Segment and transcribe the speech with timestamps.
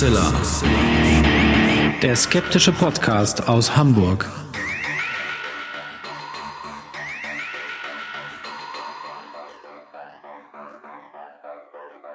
[0.00, 0.32] Hoaxilla.
[2.00, 4.26] Der skeptische Podcast aus Hamburg.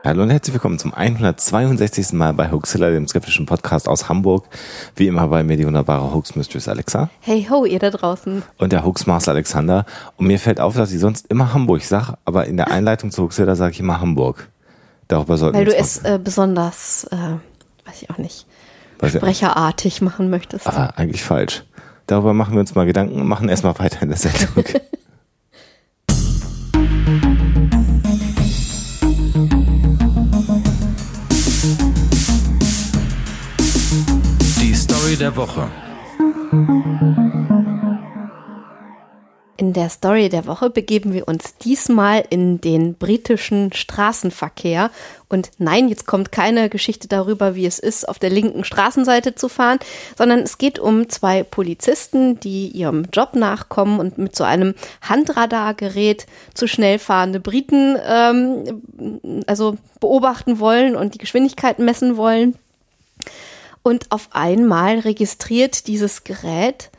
[0.03, 2.13] Hallo und herzlich willkommen zum 162.
[2.13, 4.47] Mal bei Hoaxilla, dem skeptischen Podcast aus Hamburg.
[4.95, 7.11] Wie immer bei mir die wunderbare Hoax Mistress Alexa.
[7.19, 8.41] Hey ho, ihr da draußen.
[8.57, 9.85] Und der Hoaxmaster Alexander.
[10.17, 13.21] Und mir fällt auf, dass ich sonst immer Hamburg sage, aber in der Einleitung zu
[13.21, 14.49] Hoaxilla sage ich immer Hamburg.
[15.07, 17.37] Darüber sollten Weil wir du es äh, besonders, äh,
[17.85, 18.45] weiß ich auch nicht,
[18.99, 20.67] Weiß sprecherartig machen möchtest.
[20.67, 21.63] Aber eigentlich falsch.
[22.07, 24.63] Darüber machen wir uns mal Gedanken und machen erstmal weiter in der Sendung.
[34.61, 35.67] Die Story der Woche.
[39.57, 44.91] In der Story der Woche begeben wir uns diesmal in den britischen Straßenverkehr.
[45.29, 49.47] Und nein, jetzt kommt keine Geschichte darüber, wie es ist, auf der linken Straßenseite zu
[49.47, 49.79] fahren,
[50.17, 56.25] sondern es geht um zwei Polizisten, die ihrem Job nachkommen und mit so einem Handradargerät
[56.53, 62.55] zu schnell fahrende Briten ähm, also beobachten wollen und die Geschwindigkeit messen wollen.
[63.83, 66.89] Und auf einmal registriert dieses Gerät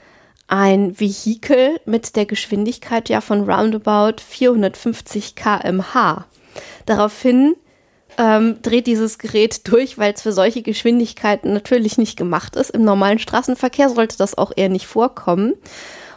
[0.49, 6.27] ein Vehikel mit der Geschwindigkeit ja von roundabout 450 km/h.
[6.85, 7.57] Daraufhin
[8.19, 12.71] ähm, dreht dieses Gerät durch, weil es für solche Geschwindigkeiten natürlich nicht gemacht ist.
[12.71, 15.55] Im normalen Straßenverkehr sollte das auch eher nicht vorkommen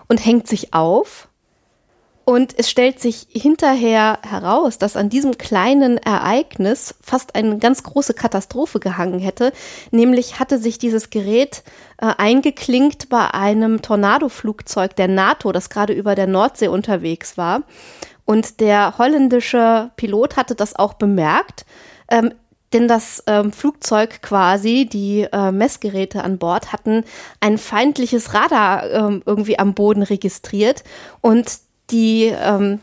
[0.08, 1.29] und hängt sich auf.
[2.30, 8.14] Und es stellt sich hinterher heraus, dass an diesem kleinen Ereignis fast eine ganz große
[8.14, 9.52] Katastrophe gehangen hätte.
[9.90, 11.64] Nämlich hatte sich dieses Gerät
[11.98, 17.64] äh, eingeklinkt bei einem Tornadoflugzeug der NATO, das gerade über der Nordsee unterwegs war.
[18.26, 21.66] Und der holländische Pilot hatte das auch bemerkt.
[22.12, 22.32] Ähm,
[22.73, 27.06] denn das ähm, Flugzeug quasi, die äh, Messgeräte an Bord hatten
[27.39, 30.84] ein feindliches Radar ähm, irgendwie am Boden registriert
[31.22, 32.80] und die ähm,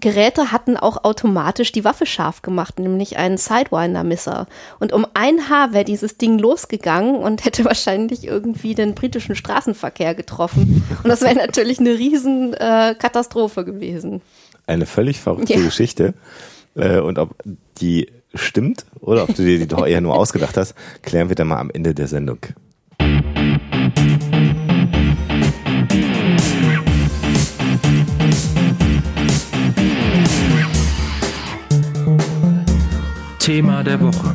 [0.00, 4.46] Geräte hatten auch automatisch die Waffe scharf gemacht, nämlich einen Sidewinder-Misser.
[4.78, 10.14] Und um ein Haar wäre dieses Ding losgegangen und hätte wahrscheinlich irgendwie den britischen Straßenverkehr
[10.14, 10.84] getroffen.
[11.02, 14.22] Und das wäre natürlich eine riesen äh, Katastrophe gewesen.
[14.66, 15.60] Eine völlig verrückte Ja.
[15.60, 16.14] Geschichte.
[16.76, 17.34] Äh, Und ob
[17.80, 21.48] die stimmt oder ob du dir die doch eher nur ausgedacht hast, klären wir dann
[21.48, 22.38] mal am Ende der Sendung.
[33.48, 34.34] Thema der Woche.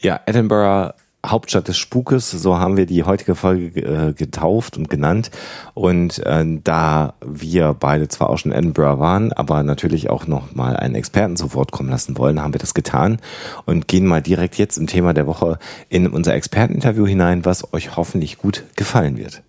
[0.00, 0.94] Ja, Edinburgh,
[1.26, 5.30] Hauptstadt des Spukes, so haben wir die heutige Folge äh, getauft und genannt.
[5.74, 10.54] Und äh, da wir beide zwar auch schon in Edinburgh waren, aber natürlich auch noch
[10.54, 13.18] mal einen Experten zu Wort kommen lassen wollen, haben wir das getan
[13.66, 15.58] und gehen mal direkt jetzt im Thema der Woche
[15.90, 19.42] in unser Experteninterview hinein, was euch hoffentlich gut gefallen wird.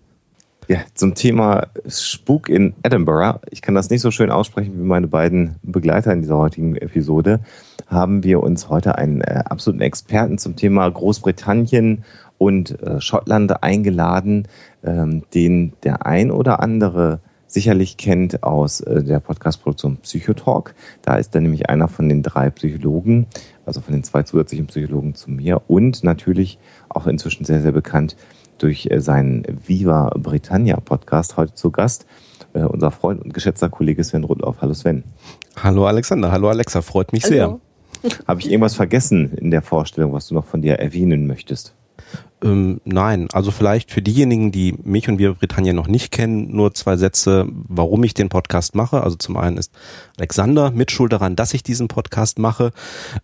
[0.66, 3.40] Ja, zum Thema Spuk in Edinburgh.
[3.50, 7.40] Ich kann das nicht so schön aussprechen wie meine beiden Begleiter in dieser heutigen Episode.
[7.86, 12.04] Haben wir uns heute einen äh, absoluten Experten zum Thema Großbritannien
[12.38, 14.48] und äh, Schottland eingeladen,
[14.82, 20.74] ähm, den der ein oder andere sicherlich kennt aus äh, der Podcast-Produktion Psychotalk.
[21.02, 23.26] Da ist er nämlich einer von den drei Psychologen,
[23.66, 26.58] also von den zwei zusätzlichen Psychologen zu mir und natürlich
[26.88, 28.16] auch inzwischen sehr, sehr bekannt
[28.58, 32.06] durch äh, seinen Viva Britannia Podcast heute zu Gast.
[32.52, 34.56] Äh, unser Freund und geschätzter Kollege Sven Rudloff.
[34.60, 35.04] Hallo Sven.
[35.62, 37.44] Hallo Alexander, hallo Alexa, freut mich sehr.
[37.44, 37.60] Hallo.
[38.28, 41.74] Habe ich irgendwas vergessen in der Vorstellung, was du noch von dir erwähnen möchtest?
[42.44, 46.74] Ähm, nein, also vielleicht für diejenigen, die mich und wir Britannia noch nicht kennen, nur
[46.74, 49.02] zwei Sätze, warum ich den Podcast mache.
[49.02, 49.72] Also zum einen ist
[50.18, 52.72] Alexander mitschuld daran, dass ich diesen Podcast mache,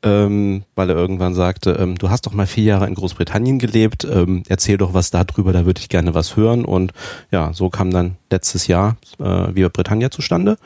[0.03, 4.05] ähm, weil er irgendwann sagte, ähm, du hast doch mal vier Jahre in Großbritannien gelebt,
[4.11, 6.65] ähm, erzähl doch was darüber, da würde ich gerne was hören.
[6.65, 6.95] Und
[7.31, 10.57] ja, so kam dann letztes Jahr äh, Viva Britannia zustande,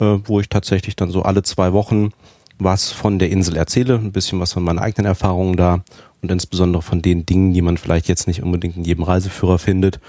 [0.00, 2.12] äh, wo ich tatsächlich dann so alle zwei Wochen
[2.62, 5.82] was von der Insel erzähle, ein bisschen was von meinen eigenen Erfahrungen da
[6.22, 10.00] und insbesondere von den Dingen, die man vielleicht jetzt nicht unbedingt in jedem Reiseführer findet.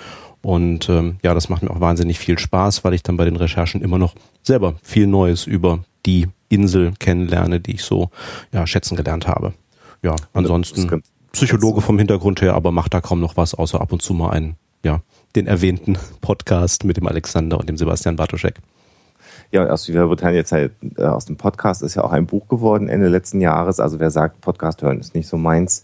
[0.41, 3.35] Und ähm, ja, das macht mir auch wahnsinnig viel Spaß, weil ich dann bei den
[3.35, 8.09] Recherchen immer noch selber viel Neues über die Insel kennenlerne, die ich so
[8.51, 9.53] ja, schätzen gelernt habe.
[10.01, 14.01] Ja, ansonsten Psychologe vom Hintergrund her, aber macht da kaum noch was, außer ab und
[14.01, 15.01] zu mal einen, ja,
[15.35, 18.55] den erwähnten Podcast mit dem Alexander und dem Sebastian Bartoschek.
[19.51, 22.87] Ja, aus Viva Britannia Zeit, äh, aus dem Podcast ist ja auch ein Buch geworden
[22.87, 23.81] Ende letzten Jahres.
[23.81, 25.83] Also wer sagt, Podcast hören ist nicht so meins,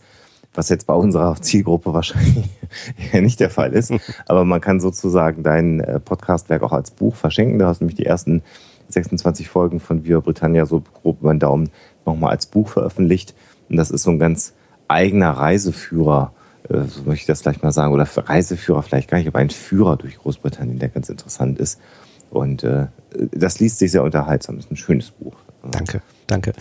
[0.53, 2.45] was jetzt bei unserer Zielgruppe wahrscheinlich
[3.11, 3.91] nicht der Fall ist.
[4.25, 7.59] Aber man kann sozusagen dein äh, Podcastwerk auch als Buch verschenken.
[7.59, 8.41] Du hast nämlich die ersten
[8.87, 11.69] 26 Folgen von Via Britannia so grob über den Daumen
[12.05, 13.35] nochmal als Buch veröffentlicht.
[13.67, 14.53] Und das ist so ein ganz
[14.87, 16.31] eigener Reiseführer,
[16.69, 19.49] äh, so möchte ich das vielleicht mal sagen, oder Reiseführer vielleicht gar nicht, aber ein
[19.49, 21.81] Führer durch Großbritannien, der ganz interessant ist.
[22.29, 22.87] Und äh,
[23.31, 25.35] das liest sich sehr unterhaltsam, das ist ein schönes Buch.
[25.71, 26.53] Danke, danke.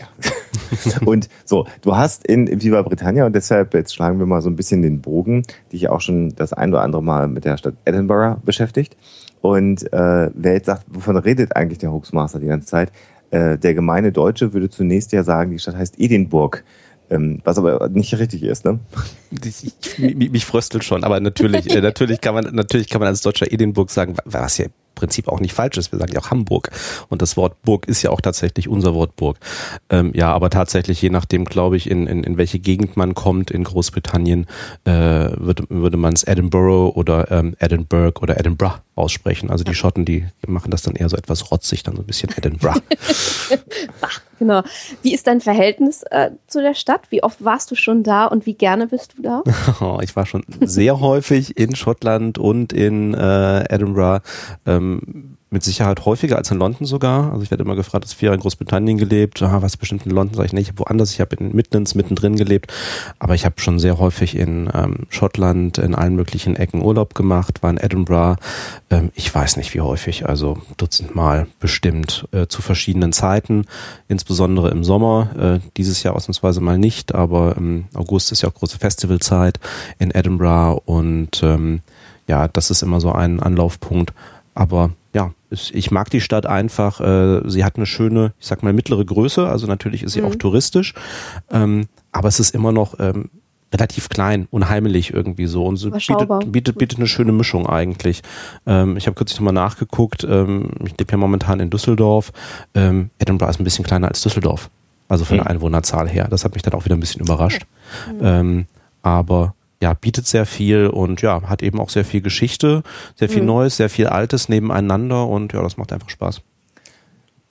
[0.00, 1.06] Ja.
[1.06, 4.56] und so, du hast in Viva Britannia und deshalb, jetzt schlagen wir mal so ein
[4.56, 7.74] bisschen den Bogen, die ich auch schon das ein oder andere Mal mit der Stadt
[7.84, 8.96] Edinburgh beschäftigt.
[9.40, 12.92] Und äh, wer jetzt sagt, wovon redet eigentlich der Hoaxmaster die ganze Zeit?
[13.30, 16.62] Äh, der gemeine Deutsche würde zunächst ja sagen, die Stadt heißt Edinburgh.
[17.10, 18.78] Ähm, was aber nicht richtig ist, ne?
[19.30, 23.20] Ich, ich, mich fröstelt schon, aber natürlich, äh, natürlich kann man, natürlich kann man als
[23.20, 25.92] Deutscher Edinburgh sagen, was ja Prinzip auch nicht falsch ist.
[25.92, 26.70] Wir sagen ja auch Hamburg.
[27.08, 29.38] Und das Wort Burg ist ja auch tatsächlich unser Wort Burg.
[29.90, 33.50] Ähm, ja, aber tatsächlich, je nachdem, glaube ich, in, in, in welche Gegend man kommt
[33.50, 34.46] in Großbritannien,
[34.84, 39.50] äh, würde, würde man es Edinburgh oder ähm, Edinburgh oder Edinburgh aussprechen.
[39.50, 42.30] Also die Schotten, die machen das dann eher so etwas rotzig, dann so ein bisschen
[42.36, 42.80] Edinburgh.
[44.38, 44.62] Genau.
[45.02, 47.02] Wie ist dein Verhältnis äh, zu der Stadt?
[47.10, 49.42] Wie oft warst du schon da und wie gerne bist du da?
[50.02, 54.22] ich war schon sehr häufig in Schottland und in äh, Edinburgh.
[54.66, 54.83] Ähm,
[55.50, 57.32] mit Sicherheit häufiger als in London sogar.
[57.32, 60.34] Also ich werde immer gefragt, hast vier in Großbritannien gelebt, ah, was bestimmt in London,
[60.34, 61.12] sage ich nicht, woanders.
[61.12, 62.72] Ich habe in Midlands mittendrin gelebt,
[63.18, 67.62] aber ich habe schon sehr häufig in ähm, Schottland in allen möglichen Ecken Urlaub gemacht,
[67.62, 68.36] war in Edinburgh.
[68.90, 73.66] Ähm, ich weiß nicht wie häufig, also dutzendmal bestimmt äh, zu verschiedenen Zeiten,
[74.08, 75.60] insbesondere im Sommer.
[75.62, 79.60] Äh, dieses Jahr ausnahmsweise mal nicht, aber im August ist ja auch große Festivalzeit
[80.00, 81.80] in Edinburgh und ähm,
[82.26, 84.12] ja, das ist immer so ein Anlaufpunkt.
[84.54, 87.00] Aber ja, ich mag die Stadt einfach.
[87.00, 89.48] Äh, sie hat eine schöne, ich sag mal, mittlere Größe.
[89.48, 90.28] Also natürlich ist sie mhm.
[90.28, 90.94] auch touristisch.
[91.50, 93.30] Ähm, aber es ist immer noch ähm,
[93.72, 95.64] relativ klein, unheimlich irgendwie so.
[95.66, 98.22] Und sie bietet, bietet, bietet eine schöne Mischung eigentlich.
[98.66, 100.24] Ähm, ich habe kürzlich nochmal nachgeguckt.
[100.24, 100.28] Ich
[100.98, 102.32] lebe ja momentan in Düsseldorf.
[102.74, 104.70] Edinburgh ist ein bisschen kleiner als Düsseldorf.
[105.08, 105.42] Also von mhm.
[105.42, 106.28] der Einwohnerzahl her.
[106.28, 107.66] Das hat mich dann auch wieder ein bisschen überrascht.
[108.20, 108.66] Mhm.
[109.02, 109.54] Aber
[109.84, 112.82] ja, bietet sehr viel und ja, hat eben auch sehr viel Geschichte,
[113.16, 113.48] sehr viel mhm.
[113.48, 116.40] Neues, sehr viel Altes nebeneinander und ja, das macht einfach Spaß.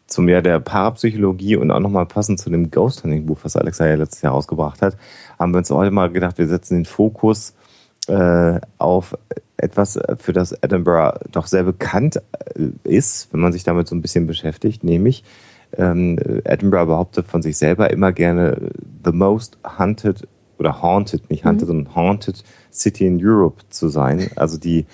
[0.07, 3.85] Zum Mehr der Parapsychologie und auch nochmal passend zu dem Ghost Hunting Buch, was Alexa
[3.85, 4.97] ja letztes Jahr rausgebracht hat,
[5.37, 7.53] haben wir uns heute mal gedacht, wir setzen den Fokus
[8.07, 9.15] äh, auf
[9.57, 12.19] etwas, für das Edinburgh doch sehr bekannt
[12.55, 15.23] äh, ist, wenn man sich damit so ein bisschen beschäftigt, nämlich
[15.77, 18.71] ähm, Edinburgh behauptet von sich selber immer gerne
[19.05, 20.27] the most hunted
[20.57, 21.67] oder haunted, nicht haunted, mhm.
[21.67, 24.29] sondern haunted city in Europe zu sein.
[24.35, 24.85] Also die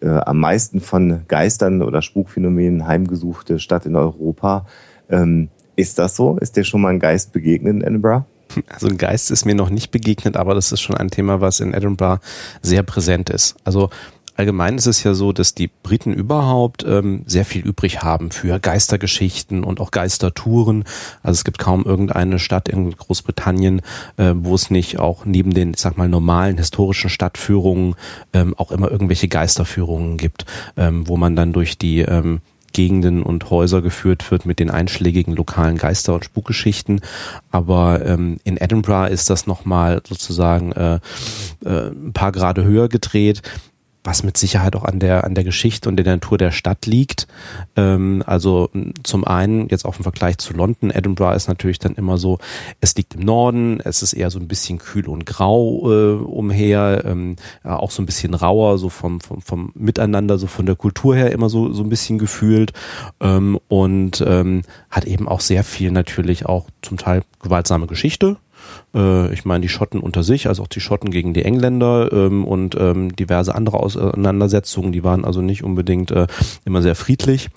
[0.00, 4.66] äh, am meisten von Geistern oder Spukphänomenen heimgesuchte Stadt in Europa.
[5.10, 6.36] Ähm, ist das so?
[6.38, 8.24] Ist dir schon mal ein Geist begegnet in Edinburgh?
[8.68, 11.60] Also ein Geist ist mir noch nicht begegnet, aber das ist schon ein Thema, was
[11.60, 12.20] in Edinburgh
[12.62, 13.56] sehr präsent ist.
[13.64, 13.90] Also
[14.38, 18.60] allgemein ist es ja so, dass die Briten überhaupt ähm, sehr viel übrig haben für
[18.60, 20.84] Geistergeschichten und auch Geistertouren.
[21.22, 23.82] Also es gibt kaum irgendeine Stadt in Großbritannien,
[24.16, 27.96] äh, wo es nicht auch neben den, ich sag mal, normalen historischen Stadtführungen
[28.32, 30.46] ähm, auch immer irgendwelche Geisterführungen gibt,
[30.76, 32.40] ähm, wo man dann durch die ähm,
[32.72, 37.00] Gegenden und Häuser geführt wird mit den einschlägigen lokalen Geister- und Spukgeschichten.
[37.50, 41.00] Aber ähm, in Edinburgh ist das nochmal sozusagen äh,
[41.64, 43.42] äh, ein paar Grade höher gedreht
[44.08, 47.26] was mit Sicherheit auch an der, an der Geschichte und der Natur der Stadt liegt.
[47.76, 48.70] Ähm, also
[49.02, 52.38] zum einen, jetzt auch im Vergleich zu London, Edinburgh ist natürlich dann immer so,
[52.80, 57.02] es liegt im Norden, es ist eher so ein bisschen kühl und grau äh, umher,
[57.04, 60.76] ähm, ja, auch so ein bisschen rauer, so vom, vom, vom Miteinander, so von der
[60.76, 62.72] Kultur her immer so, so ein bisschen gefühlt
[63.20, 68.38] ähm, und ähm, hat eben auch sehr viel natürlich auch zum Teil gewaltsame Geschichte,
[68.94, 72.44] äh, ich meine, die Schotten unter sich, also auch die Schotten gegen die Engländer ähm,
[72.44, 76.26] und ähm, diverse andere Auseinandersetzungen, die waren also nicht unbedingt äh,
[76.64, 77.48] immer sehr friedlich.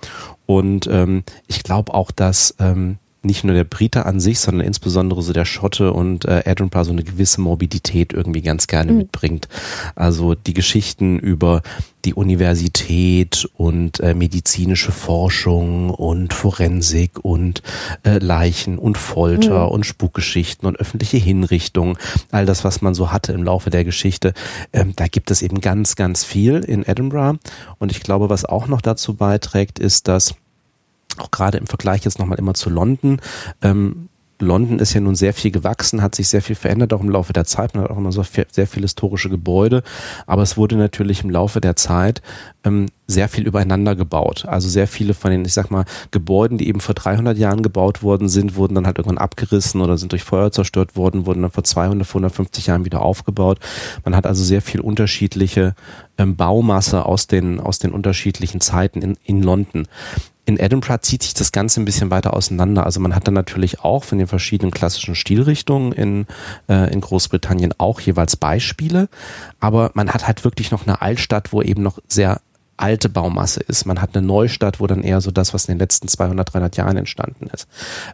[0.45, 5.21] Und ähm, ich glaube auch, dass ähm, nicht nur der Brite an sich, sondern insbesondere
[5.21, 8.97] so der Schotte und äh, Edinburgh so eine gewisse Morbidität irgendwie ganz gerne mhm.
[8.99, 9.47] mitbringt.
[9.95, 11.61] Also die Geschichten über
[12.03, 17.61] die Universität und äh, medizinische Forschung und Forensik und
[18.03, 19.71] äh, Leichen und Folter mhm.
[19.71, 21.97] und Spukgeschichten und öffentliche Hinrichtungen,
[22.31, 24.33] all das, was man so hatte im Laufe der Geschichte,
[24.73, 27.37] ähm, da gibt es eben ganz, ganz viel in Edinburgh.
[27.77, 30.33] Und ich glaube, was auch noch dazu beiträgt, ist, dass
[31.17, 33.19] auch gerade im Vergleich jetzt nochmal immer zu London,
[33.61, 34.09] ähm,
[34.41, 37.33] London ist ja nun sehr viel gewachsen, hat sich sehr viel verändert, auch im Laufe
[37.33, 37.73] der Zeit.
[37.73, 39.83] Man hat auch immer so viel, sehr viele historische Gebäude.
[40.25, 42.21] Aber es wurde natürlich im Laufe der Zeit
[42.63, 44.45] ähm, sehr viel übereinander gebaut.
[44.47, 48.03] Also sehr viele von den, ich sag mal, Gebäuden, die eben vor 300 Jahren gebaut
[48.03, 51.51] worden sind, wurden dann halt irgendwann abgerissen oder sind durch Feuer zerstört worden, wurden dann
[51.51, 53.59] vor 200, 150 Jahren wieder aufgebaut.
[54.03, 55.75] Man hat also sehr viel unterschiedliche
[56.17, 59.87] ähm, Baumasse aus den, aus den unterschiedlichen Zeiten in, in London.
[60.51, 62.85] In Edinburgh zieht sich das Ganze ein bisschen weiter auseinander.
[62.85, 66.27] Also man hat dann natürlich auch von den verschiedenen klassischen Stilrichtungen in,
[66.67, 69.09] äh, in Großbritannien auch jeweils Beispiele,
[69.59, 72.41] aber man hat halt wirklich noch eine Altstadt, wo eben noch sehr
[72.77, 73.85] alte Baumasse ist.
[73.85, 76.77] Man hat eine Neustadt, wo dann eher so das, was in den letzten 200, 300
[76.77, 77.67] Jahren entstanden ist.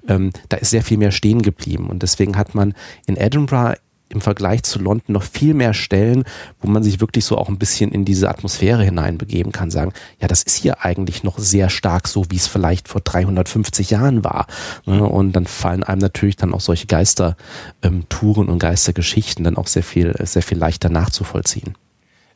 [0.07, 2.73] Ähm, da ist sehr viel mehr stehen geblieben und deswegen hat man
[3.05, 3.77] in Edinburgh
[4.09, 6.23] im Vergleich zu London noch viel mehr Stellen,
[6.61, 10.27] wo man sich wirklich so auch ein bisschen in diese Atmosphäre hineinbegeben kann, sagen, ja,
[10.27, 14.47] das ist hier eigentlich noch sehr stark so, wie es vielleicht vor 350 Jahren war.
[14.85, 15.03] Ne?
[15.03, 17.37] Und dann fallen einem natürlich dann auch solche Geistertouren
[17.83, 21.75] ähm, und Geistergeschichten dann auch sehr viel, sehr viel leichter nachzuvollziehen.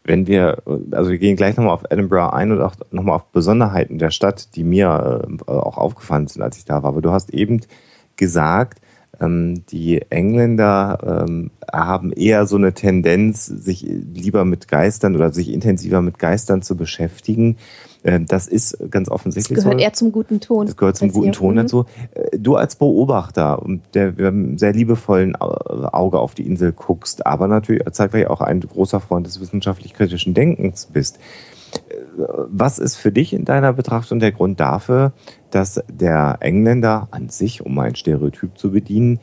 [0.04, 4.00] Wenn wir, also wir gehen gleich nochmal auf Edinburgh ein und auch nochmal auf Besonderheiten
[4.00, 6.90] der Stadt, die mir äh, auch aufgefallen sind, als ich da war.
[6.90, 7.62] Aber du hast eben
[8.18, 8.81] gesagt,
[9.20, 16.02] die Engländer ähm, haben eher so eine Tendenz, sich lieber mit Geistern oder sich intensiver
[16.02, 17.58] mit Geistern zu beschäftigen.
[18.04, 19.84] Ähm, das ist ganz offensichtlich das gehört so.
[19.84, 20.66] eher zum guten Ton.
[20.66, 21.34] Das gehört zum guten.
[21.34, 21.58] Ton mhm.
[21.58, 21.86] dazu.
[22.14, 23.64] Äh, du als Beobachter,
[23.94, 28.62] der mit einem sehr liebevollen Auge auf die Insel guckst, aber natürlich zeitgleich auch ein
[28.62, 31.20] großer Freund des wissenschaftlich-kritischen Denkens bist.
[31.76, 31.80] Äh,
[32.48, 35.14] was ist für dich in deiner Betrachtung der Grund dafür,
[35.52, 39.20] dass der Engländer an sich, um ein Stereotyp zu bedienen,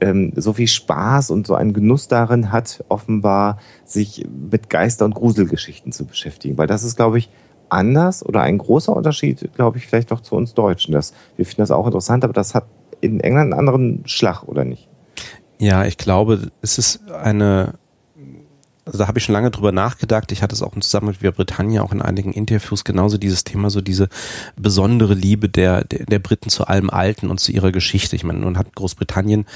[0.00, 5.14] ähm, so viel Spaß und so einen Genuss darin hat, offenbar sich mit Geister- und
[5.14, 6.58] Gruselgeschichten zu beschäftigen?
[6.58, 7.30] Weil das ist, glaube ich,
[7.68, 10.92] anders oder ein großer Unterschied, glaube ich, vielleicht doch zu uns Deutschen.
[10.92, 12.66] Das, wir finden das auch interessant, aber das hat
[13.00, 14.88] in England einen anderen Schlag, oder nicht?
[15.58, 17.74] Ja, ich glaube, es ist eine
[18.84, 20.32] also da habe ich schon lange drüber nachgedacht.
[20.32, 23.70] Ich hatte es auch zusammen mit Via Britannia auch in einigen Interviews genauso dieses Thema,
[23.70, 24.08] so diese
[24.56, 28.16] besondere Liebe der, der, der Briten zu allem Alten und zu ihrer Geschichte.
[28.16, 29.46] Ich meine, nun hat Großbritannien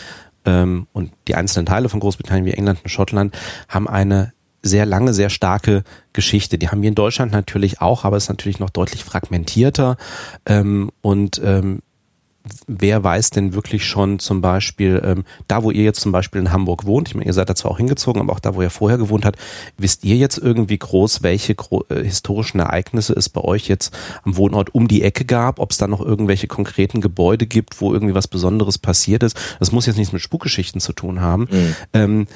[0.44, 3.36] ähm, und die einzelnen Teile von Großbritannien wie England und Schottland
[3.68, 6.58] haben eine sehr lange, sehr starke Geschichte.
[6.58, 9.96] Die haben wir in Deutschland natürlich auch, aber es ist natürlich noch deutlich fragmentierter
[10.44, 11.80] ähm, und ähm,
[12.66, 16.52] wer weiß denn wirklich schon zum Beispiel, ähm, da wo ihr jetzt zum Beispiel in
[16.52, 18.70] Hamburg wohnt, ich meine, ihr seid da zwar auch hingezogen, aber auch da, wo ihr
[18.70, 19.38] vorher gewohnt habt,
[19.78, 24.36] wisst ihr jetzt irgendwie groß, welche gro äh, historischen Ereignisse es bei euch jetzt am
[24.36, 28.14] Wohnort um die Ecke gab, ob es da noch irgendwelche konkreten Gebäude gibt, wo irgendwie
[28.14, 29.36] was Besonderes passiert ist.
[29.58, 31.48] Das muss jetzt nichts mit Spukgeschichten zu tun haben.
[31.50, 31.76] Mhm.
[31.92, 32.26] Ähm,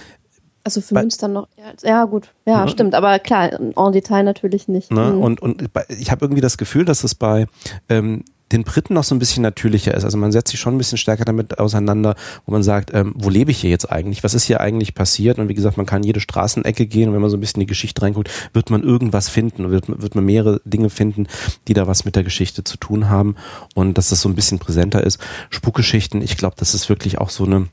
[0.62, 4.68] also für Münster noch, ja, ja gut, ja, ja, stimmt, aber klar, en Detail natürlich
[4.68, 4.90] nicht.
[4.90, 5.12] Ne?
[5.12, 5.22] Mhm.
[5.22, 7.46] Und, und ich habe irgendwie das Gefühl, dass es bei
[7.88, 10.04] ähm, den Briten noch so ein bisschen natürlicher ist.
[10.04, 12.16] Also man setzt sich schon ein bisschen stärker damit auseinander,
[12.46, 14.24] wo man sagt, ähm, wo lebe ich hier jetzt eigentlich?
[14.24, 15.38] Was ist hier eigentlich passiert?
[15.38, 17.66] Und wie gesagt, man kann jede Straßenecke gehen und wenn man so ein bisschen in
[17.66, 21.26] die Geschichte reinguckt, wird man irgendwas finden, wird, wird man mehrere Dinge finden,
[21.68, 23.36] die da was mit der Geschichte zu tun haben
[23.74, 25.20] und dass das so ein bisschen präsenter ist.
[25.50, 27.68] Spukgeschichten, ich glaube, das ist wirklich auch so eine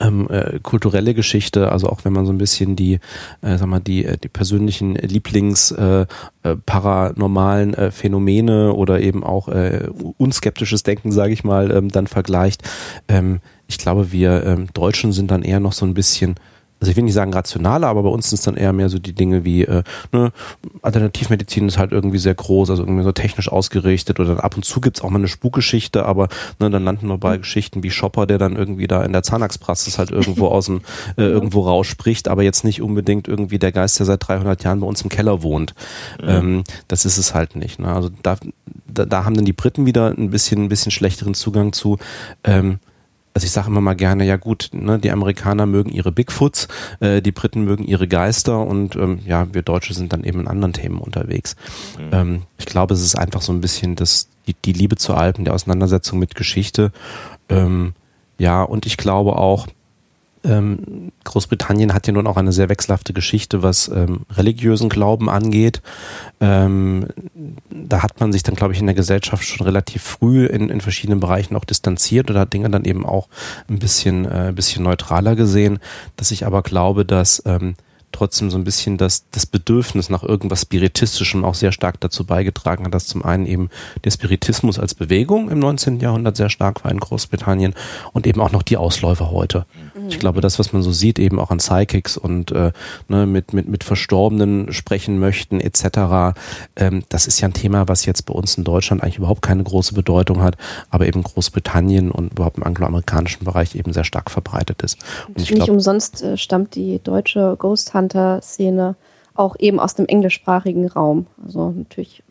[0.00, 3.00] ähm, äh, kulturelle Geschichte, also auch wenn man so ein bisschen die,
[3.42, 6.06] äh, sag mal, die, äh, die persönlichen Lieblings äh,
[6.42, 9.88] äh, paranormalen äh, Phänomene oder eben auch äh,
[10.18, 12.62] unskeptisches Denken, sage ich mal, ähm, dann vergleicht.
[13.08, 16.36] Ähm, ich glaube, wir ähm, Deutschen sind dann eher noch so ein bisschen
[16.80, 18.98] also ich will nicht sagen rationaler, aber bei uns sind es dann eher mehr so
[18.98, 20.30] die Dinge wie äh, ne,
[20.82, 24.80] Alternativmedizin ist halt irgendwie sehr groß, also irgendwie so technisch ausgerichtet oder ab und zu
[24.80, 26.28] gibt's auch mal eine Spukgeschichte, aber
[26.58, 29.98] ne, dann landen wir bei Geschichten wie Shopper, der dann irgendwie da in der Zahnarztpraxis
[29.98, 30.82] halt irgendwo aus dem
[31.16, 34.86] äh, irgendwo rausspricht, aber jetzt nicht unbedingt irgendwie der Geist, der seit 300 Jahren bei
[34.86, 35.74] uns im Keller wohnt.
[36.20, 36.38] Ja.
[36.38, 37.78] Ähm, das ist es halt nicht.
[37.78, 37.88] Ne?
[37.88, 38.36] Also da,
[38.86, 41.98] da, da haben dann die Briten wieder ein bisschen ein bisschen schlechteren Zugang zu.
[42.44, 42.80] Ähm,
[43.36, 46.68] also ich sage immer mal gerne, ja gut, ne, die Amerikaner mögen ihre Bigfoots,
[47.00, 50.48] äh, die Briten mögen ihre Geister und ähm, ja, wir Deutsche sind dann eben in
[50.48, 51.54] anderen Themen unterwegs.
[51.98, 52.10] Mhm.
[52.12, 55.44] Ähm, ich glaube, es ist einfach so ein bisschen das, die, die Liebe zu Alpen,
[55.44, 56.92] die Auseinandersetzung mit Geschichte.
[57.50, 57.92] Ähm,
[58.38, 59.66] ja, und ich glaube auch,
[60.44, 65.82] ähm, Großbritannien hat ja nun auch eine sehr wechselhafte Geschichte, was ähm, religiösen Glauben angeht.
[66.40, 67.06] Ähm,
[67.70, 70.80] da hat man sich dann, glaube ich, in der Gesellschaft schon relativ früh in, in
[70.80, 73.28] verschiedenen Bereichen auch distanziert oder hat Dinge dann eben auch
[73.68, 75.78] ein bisschen, äh, ein bisschen neutraler gesehen,
[76.16, 77.74] dass ich aber glaube, dass ähm,
[78.12, 82.84] trotzdem so ein bisschen das, das Bedürfnis nach irgendwas Spiritistischem auch sehr stark dazu beigetragen
[82.84, 83.68] hat, dass zum einen eben
[84.04, 86.00] der Spiritismus als Bewegung im 19.
[86.00, 87.74] Jahrhundert sehr stark war in Großbritannien
[88.12, 89.66] und eben auch noch die Ausläufer heute.
[89.94, 90.08] Mhm.
[90.08, 92.72] Ich glaube, das, was man so sieht, eben auch an Psychics und äh,
[93.08, 96.38] ne, mit, mit, mit Verstorbenen sprechen möchten etc.,
[96.76, 99.62] ähm, das ist ja ein Thema, was jetzt bei uns in Deutschland eigentlich überhaupt keine
[99.62, 100.56] große Bedeutung hat,
[100.90, 104.98] aber eben Großbritannien und überhaupt im angloamerikanischen Bereich eben sehr stark verbreitet ist.
[105.28, 108.96] Und ich Nicht glaub, umsonst äh, stammt die deutsche Ghost Hunter-Szene
[109.34, 111.26] auch eben aus dem englischsprachigen Raum.
[111.44, 112.22] Also natürlich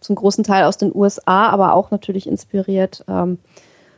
[0.00, 3.38] zum großen Teil aus den USA, aber auch natürlich inspiriert ähm,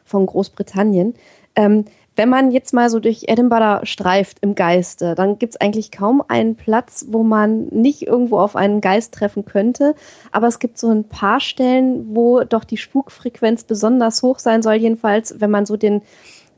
[0.04, 1.14] von Großbritannien.
[1.56, 1.84] Ähm,
[2.14, 6.22] wenn man jetzt mal so durch Edinburgh streift im Geiste, dann gibt es eigentlich kaum
[6.28, 9.94] einen Platz, wo man nicht irgendwo auf einen Geist treffen könnte.
[10.30, 14.74] Aber es gibt so ein paar Stellen, wo doch die Spukfrequenz besonders hoch sein soll.
[14.74, 15.78] Jedenfalls, wenn man so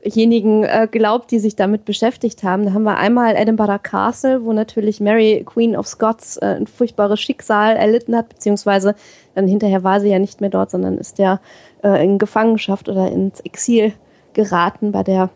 [0.05, 2.65] denjenigen äh, glaubt, die sich damit beschäftigt haben.
[2.65, 7.19] Da haben wir einmal Edinburgh Castle, wo natürlich Mary, Queen of Scots, äh, ein furchtbares
[7.19, 8.95] Schicksal erlitten hat, beziehungsweise
[9.33, 11.39] dann hinterher war sie ja nicht mehr dort, sondern ist ja
[11.83, 13.93] äh, in Gefangenschaft oder ins Exil
[14.33, 15.29] geraten bei der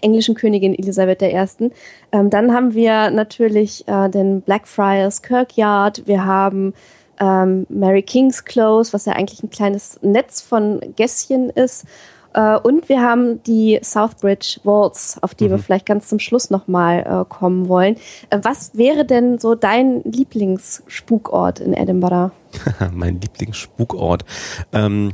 [0.00, 1.70] englischen Königin Elisabeth I.
[2.12, 6.74] Ähm, dann haben wir natürlich äh, den Blackfriars Kirkyard, wir haben
[7.20, 11.86] ähm, Mary King's Close, was ja eigentlich ein kleines Netz von Gässchen ist.
[12.34, 15.52] Äh, und wir haben die Southbridge Walls, auf die mhm.
[15.52, 17.96] wir vielleicht ganz zum Schluss nochmal äh, kommen wollen.
[18.30, 22.32] Äh, was wäre denn so dein Lieblingsspukort in Edinburgh?
[22.92, 24.24] mein Lieblingsspukort.
[24.72, 25.12] Ähm,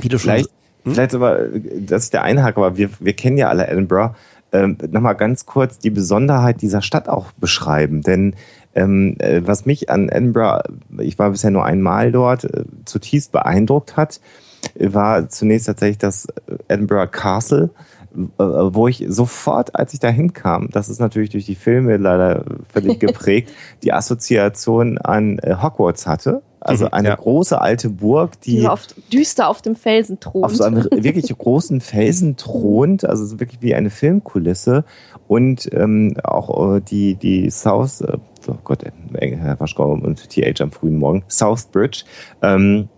[0.00, 0.50] wie du vielleicht
[0.84, 0.92] hm?
[0.92, 4.14] Vielleicht aber, dass ich der einhake, aber wir, wir kennen ja alle Edinburgh.
[4.52, 8.02] Ähm, Nochmal ganz kurz die Besonderheit dieser Stadt auch beschreiben.
[8.02, 8.36] Denn
[8.74, 10.62] ähm, äh, was mich an Edinburgh,
[10.98, 14.20] ich war bisher nur einmal dort, äh, zutiefst beeindruckt hat,
[14.78, 16.26] war zunächst tatsächlich das
[16.68, 17.70] Edinburgh Castle,
[18.14, 22.44] äh, wo ich sofort, als ich da hinkam, das ist natürlich durch die Filme leider
[22.72, 23.50] völlig geprägt,
[23.82, 26.42] die Assoziation an äh, Hogwarts hatte.
[26.60, 27.16] Also mhm, eine ja.
[27.16, 30.44] große alte Burg, die, die auf, düster auf dem Felsen thront.
[30.44, 34.84] Auf so einem wirklich großen Felsen thront, also wirklich wie eine Filmkulisse.
[35.26, 38.16] Und ähm, auch äh, die, die South, äh,
[38.46, 42.04] oh Gott, Herr Waschgau und TH am frühen Morgen, South Bridge,
[42.42, 42.88] ähm,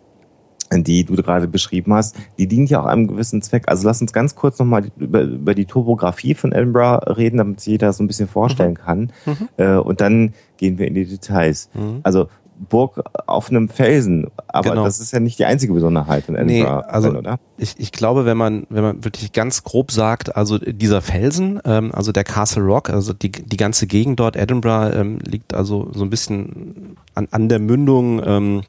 [0.85, 3.65] die du gerade beschrieben hast, die dient ja auch einem gewissen Zweck.
[3.67, 7.73] Also lass uns ganz kurz nochmal über, über die Topografie von Edinburgh reden, damit sich
[7.73, 8.75] jeder so ein bisschen vorstellen mhm.
[8.75, 9.13] kann.
[9.25, 9.49] Mhm.
[9.57, 11.71] Äh, und dann gehen wir in die Details.
[11.75, 12.01] Mhm.
[12.03, 12.29] Also
[12.59, 14.29] Burg auf einem Felsen.
[14.49, 14.85] Aber genau.
[14.85, 17.39] das ist ja nicht die einzige Besonderheit in Edinburgh, nee, also oder?
[17.59, 21.91] Ich, ich glaube, wenn man, wenn man wirklich ganz grob sagt, also dieser Felsen, ähm,
[21.93, 26.05] also der Castle Rock, also die, die ganze Gegend dort, Edinburgh, ähm, liegt also so
[26.05, 28.63] ein bisschen an, an der Mündung ähm, äh,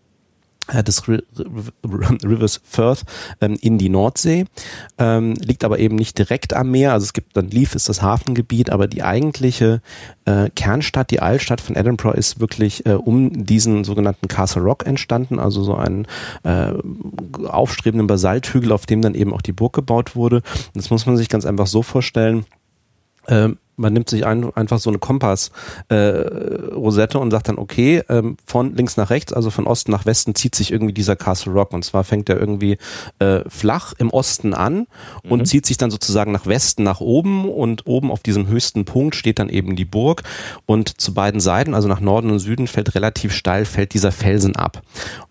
[0.73, 3.03] des Rivers Firth
[3.41, 4.45] ähm, in die Nordsee,
[4.97, 6.93] ähm, liegt aber eben nicht direkt am Meer.
[6.93, 9.81] Also es gibt dann Leith ist das Hafengebiet, aber die eigentliche
[10.25, 15.39] äh, Kernstadt, die Altstadt von Edinburgh ist wirklich äh, um diesen sogenannten Castle Rock entstanden,
[15.39, 16.07] also so einen
[16.43, 16.73] äh,
[17.45, 20.37] aufstrebenden Basalthügel, auf dem dann eben auch die Burg gebaut wurde.
[20.37, 22.45] Und das muss man sich ganz einfach so vorstellen.
[23.27, 28.35] Ähm, man nimmt sich ein, einfach so eine Kompass-Rosette äh, und sagt dann, okay, ähm,
[28.45, 31.73] von links nach rechts, also von Osten nach Westen, zieht sich irgendwie dieser Castle Rock.
[31.73, 32.77] Und zwar fängt er irgendwie
[33.19, 34.87] äh, flach im Osten an
[35.23, 35.45] und mhm.
[35.45, 39.39] zieht sich dann sozusagen nach Westen nach oben und oben auf diesem höchsten Punkt steht
[39.39, 40.23] dann eben die Burg.
[40.65, 44.55] Und zu beiden Seiten, also nach Norden und Süden, fällt relativ steil, fällt dieser Felsen
[44.55, 44.81] ab.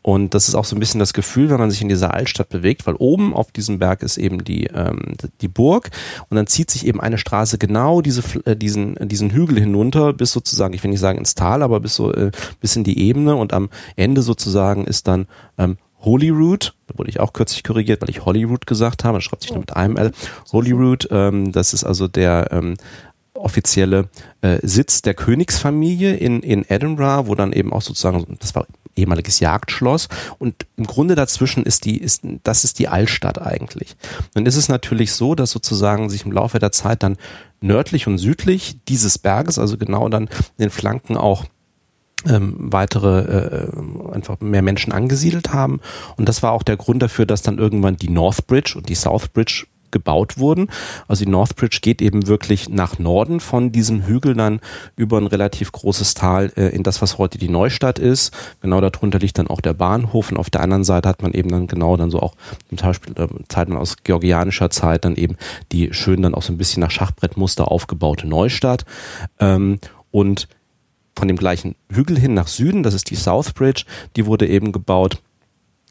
[0.02, 2.48] Und das ist auch so ein bisschen das Gefühl, wenn man sich in dieser Altstadt
[2.48, 5.90] bewegt, weil oben auf diesem Berg ist eben die, ähm, die Burg
[6.28, 10.32] und dann zieht sich eben eine Straße genau diese äh, diesen, diesen Hügel hinunter bis
[10.32, 13.36] sozusagen, ich will nicht sagen ins Tal, aber bis so äh, bis in die Ebene
[13.36, 15.26] und am Ende sozusagen ist dann
[15.58, 19.42] ähm, Holyrood, da wurde ich auch kürzlich korrigiert, weil ich Holyrood gesagt habe, das schreibt
[19.42, 20.12] sich nur mit einem L.
[20.52, 22.76] Holyrood, ähm, das ist also der ähm,
[23.34, 24.08] offizielle
[24.40, 29.40] äh, Sitz der Königsfamilie in, in Edinburgh, wo dann eben auch sozusagen, das war ehemaliges
[29.40, 33.96] Jagdschloss und im Grunde dazwischen ist die, ist, das ist die Altstadt eigentlich.
[34.34, 37.16] Dann ist es natürlich so, dass sozusagen sich im Laufe der Zeit dann
[37.60, 41.44] nördlich und südlich dieses Berges, also genau dann in den Flanken auch
[42.26, 45.80] ähm, weitere äh, einfach mehr Menschen angesiedelt haben.
[46.16, 48.94] Und das war auch der Grund dafür, dass dann irgendwann die North Bridge und die
[48.94, 50.68] South Bridge gebaut wurden.
[51.08, 54.60] Also die Northbridge geht eben wirklich nach Norden von diesem Hügel dann
[54.94, 58.32] über ein relativ großes Tal äh, in das, was heute die Neustadt ist.
[58.60, 61.48] Genau darunter liegt dann auch der Bahnhof und auf der anderen Seite hat man eben
[61.48, 62.34] dann genau dann so auch
[62.68, 65.36] zum Beispiel äh, Zeiten aus georgianischer Zeit dann eben
[65.72, 68.84] die schön dann auch so ein bisschen nach Schachbrettmuster aufgebaute Neustadt.
[69.40, 69.78] Ähm,
[70.10, 70.48] und
[71.18, 73.84] von dem gleichen Hügel hin nach Süden, das ist die Southbridge,
[74.16, 75.22] die wurde eben gebaut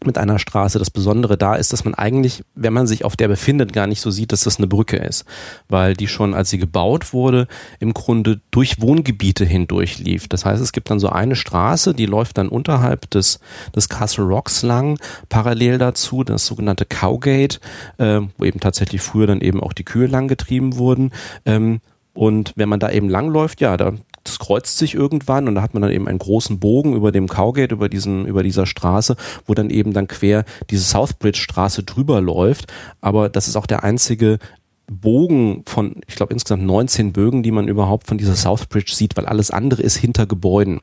[0.04, 0.78] mit einer Straße.
[0.78, 4.02] Das Besondere da ist, dass man eigentlich, wenn man sich auf der befindet, gar nicht
[4.02, 5.26] so sieht, dass das eine Brücke ist,
[5.70, 7.48] weil die schon, als sie gebaut wurde,
[7.80, 10.28] im Grunde durch Wohngebiete hindurch lief.
[10.28, 13.40] Das heißt, es gibt dann so eine Straße, die läuft dann unterhalb des,
[13.76, 17.60] des Castle Rocks lang, parallel dazu das sogenannte Cowgate,
[17.98, 21.12] äh, wo eben tatsächlich früher dann eben auch die Kühe lang getrieben wurden.
[21.46, 21.80] Ähm,
[22.14, 23.94] und wenn man da eben langläuft, ja, da
[24.26, 27.28] das kreuzt sich irgendwann und da hat man dann eben einen großen Bogen über dem
[27.28, 32.20] Cowgate, über diesen, über dieser Straße, wo dann eben dann quer diese Southbridge Straße drüber
[32.20, 32.74] läuft.
[33.02, 34.40] Aber das ist auch der einzige
[34.88, 39.26] Bogen von, ich glaube insgesamt 19 Bögen, die man überhaupt von dieser Southbridge sieht, weil
[39.26, 40.82] alles andere ist hinter Gebäuden.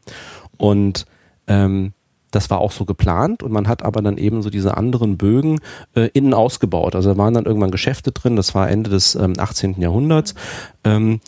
[0.57, 1.07] Und
[1.47, 1.93] ähm,
[2.31, 5.61] das war auch so geplant und man hat aber dann eben so diese anderen Bögen
[5.95, 6.95] äh, innen ausgebaut.
[6.95, 9.81] Also da waren dann irgendwann Geschäfte drin, das war Ende des ähm, 18.
[9.81, 10.35] Jahrhunderts.
[10.85, 11.21] Ähm,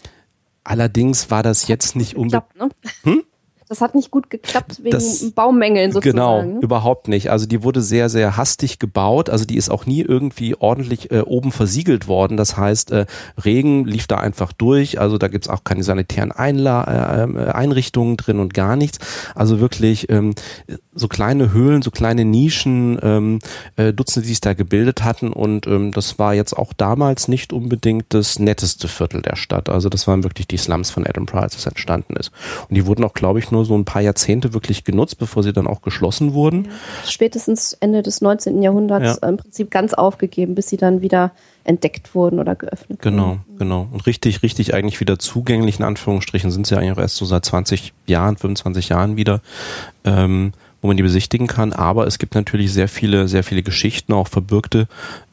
[0.65, 2.57] allerdings war das jetzt nicht unbedingt.
[2.57, 2.69] Ne?
[3.05, 3.23] Hm?
[3.69, 6.17] Das hat nicht gut geklappt wegen das, Baumängeln sozusagen.
[6.17, 6.61] Genau, ne?
[6.61, 7.31] überhaupt nicht.
[7.31, 9.31] Also die wurde sehr, sehr hastig gebaut.
[9.31, 12.37] Also die ist auch nie irgendwie ordentlich äh, oben versiegelt worden.
[12.37, 13.07] Das heißt, äh,
[13.43, 15.01] Regen lief da einfach durch.
[15.01, 18.99] Also da gibt's auch keine sanitären Einla äh, ähm, Einrichtungen drin und gar nichts.
[19.35, 20.35] Also wirklich ähm,
[20.93, 23.39] so kleine Höhlen, so kleine Nischen, ähm,
[23.77, 25.33] äh, Dutzende, die sich da gebildet hatten.
[25.33, 29.71] Und ähm, das war jetzt auch damals nicht unbedingt das netteste Viertel der Stadt.
[29.71, 32.31] Also das waren wirklich die Slums von Edinburgh, als es entstanden ist.
[32.69, 35.53] Und die wurden auch, glaube ich, nur so ein paar Jahrzehnte wirklich genutzt, bevor sie
[35.53, 36.65] dann auch geschlossen wurden.
[36.65, 36.71] Ja.
[37.11, 38.63] Spätestens Ende des 19.
[38.63, 39.29] Jahrhunderts ja.
[39.29, 41.33] im Prinzip ganz aufgegeben, bis sie dann wieder
[41.65, 43.45] entdeckt wurden oder geöffnet genau, wurden.
[43.47, 43.89] Genau, genau.
[43.93, 47.45] Und richtig, richtig eigentlich wieder zugänglich, in Anführungsstrichen, sind sie eigentlich auch erst so seit
[47.45, 49.41] 20 Jahren, 25 Jahren wieder.
[50.05, 50.53] Ähm,
[50.85, 51.73] wo man die besichtigen kann.
[51.73, 54.87] Aber es gibt natürlich sehr viele, sehr viele Geschichten, auch verbürgte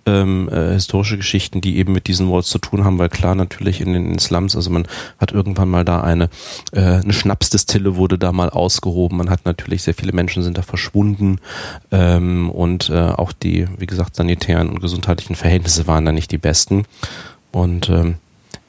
[0.05, 3.81] ähm, äh, historische Geschichten, die eben mit diesen Walls zu tun haben, weil klar natürlich
[3.81, 4.87] in den Slums, also man
[5.19, 6.29] hat irgendwann mal da eine,
[6.71, 10.61] äh, eine Schnapsdistille wurde da mal ausgehoben, man hat natürlich sehr viele Menschen sind da
[10.61, 11.39] verschwunden
[11.91, 16.37] ähm, und äh, auch die, wie gesagt, sanitären und gesundheitlichen Verhältnisse waren da nicht die
[16.37, 16.85] besten.
[17.51, 18.15] Und ähm,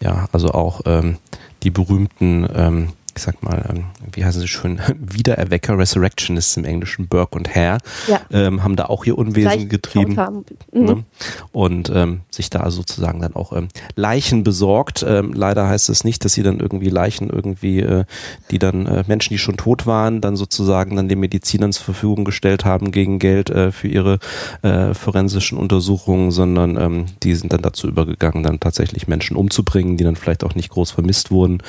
[0.01, 1.17] ja, also auch ähm,
[1.63, 7.09] die berühmten ähm, ich sag mal, ähm, wie heißen sie schön, Wiedererwecker, Resurrectionists im Englischen,
[7.09, 8.21] Burke und Hare, ja.
[8.31, 10.45] ähm, haben da auch ihr Unwesen Gleich getrieben.
[10.73, 10.85] Mhm.
[10.85, 11.05] Ne?
[11.53, 15.05] Und ähm, sich da sozusagen dann auch ähm, Leichen besorgt.
[15.07, 18.05] Ähm, leider heißt es nicht, dass sie dann irgendwie Leichen irgendwie, äh,
[18.51, 22.25] die dann äh, Menschen, die schon tot waren, dann sozusagen dann den Medizinern zur Verfügung
[22.25, 24.19] gestellt haben gegen Geld äh, für ihre
[24.63, 30.05] äh, forensischen Untersuchungen, sondern ähm, die sind dann dazu übergegangen, dann tatsächlich Menschen umzubringen, die
[30.05, 31.63] dann vielleicht auch nicht groß vermisst wurden.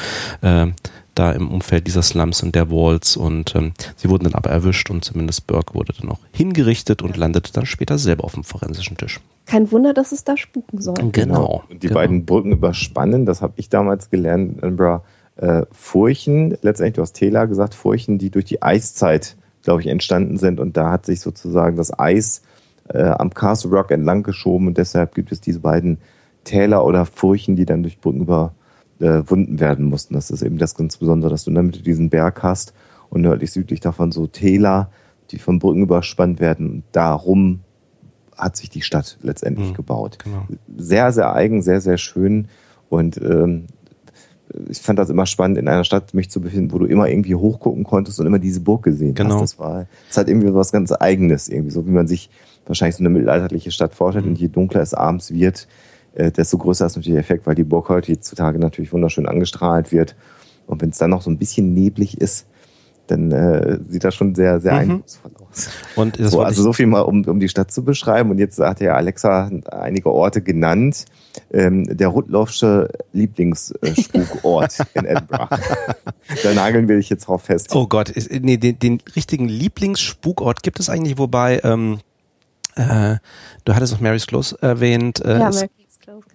[1.16, 4.90] Da im Umfeld dieser Slums und der Walls und ähm, sie wurden dann aber erwischt
[4.90, 8.98] und zumindest Burke wurde dann auch hingerichtet und landete dann später selber auf dem forensischen
[8.98, 9.20] Tisch.
[9.46, 10.96] Kein Wunder, dass es da spuken soll.
[10.96, 11.12] Genau.
[11.12, 11.64] genau.
[11.70, 12.00] Und die genau.
[12.00, 15.04] beiden Brücken überspannen, das habe ich damals gelernt in Edinburgh,
[15.38, 20.38] äh, Furchen, letztendlich du hast Taylor gesagt, Furchen, die durch die Eiszeit, glaube ich, entstanden
[20.38, 22.42] sind und da hat sich sozusagen das Eis
[22.90, 25.98] äh, am Castle Rock entlang geschoben und deshalb gibt es diese beiden
[26.44, 28.54] Täler oder Furchen, die dann durch Brücken über
[29.04, 30.14] äh, wunden werden mussten.
[30.14, 32.74] Das ist eben das ganz Besondere, dass du in der Mitte diesen Berg hast
[33.10, 34.90] und nördlich, südlich davon so Täler,
[35.32, 36.70] die von Brücken überspannt werden.
[36.70, 37.60] Und darum
[38.38, 40.20] hat sich die Stadt letztendlich mhm, gebaut.
[40.24, 40.48] Genau.
[40.78, 42.48] Sehr, sehr eigen, sehr, sehr schön.
[42.90, 43.66] Und ähm,
[44.70, 47.36] ich fand das immer spannend, in einer Stadt mich zu befinden, wo du immer irgendwie
[47.36, 49.36] hochgucken konntest und immer diese Burg gesehen genau.
[49.36, 49.42] hast.
[49.42, 52.30] Das war, das hat irgendwie was ganz Eigenes, irgendwie so, wie man sich
[52.66, 54.26] wahrscheinlich so eine mittelalterliche Stadt vorstellt.
[54.26, 54.32] Mhm.
[54.32, 55.68] Und je dunkler es abends wird,
[56.16, 60.16] äh, desto größer ist natürlich der Effekt, weil die Burg heutzutage natürlich wunderschön angestrahlt wird.
[60.68, 62.48] Und wenn es dann noch so ein bisschen neblig ist,
[63.08, 64.80] dann äh, sieht das schon sehr, sehr mhm.
[64.80, 65.70] eindrucksvoll aus.
[65.96, 68.32] Und so, also so viel mal, um, um die Stadt zu beschreiben.
[68.32, 71.06] Und jetzt hat ja Alexa einige Orte genannt.
[71.52, 75.58] Ähm, der Rudloffsche Lieblingsspukort in Edinburgh.
[76.44, 77.76] da nageln wir dich jetzt drauf fest.
[77.76, 82.00] Oh Gott, nee, den, den richtigen Lieblingsspukort gibt es eigentlich, wobei ähm,
[82.76, 83.18] äh,
[83.66, 85.24] du hattest auch Mary's Close erwähnt.
[85.26, 85.70] Äh, ja, Mary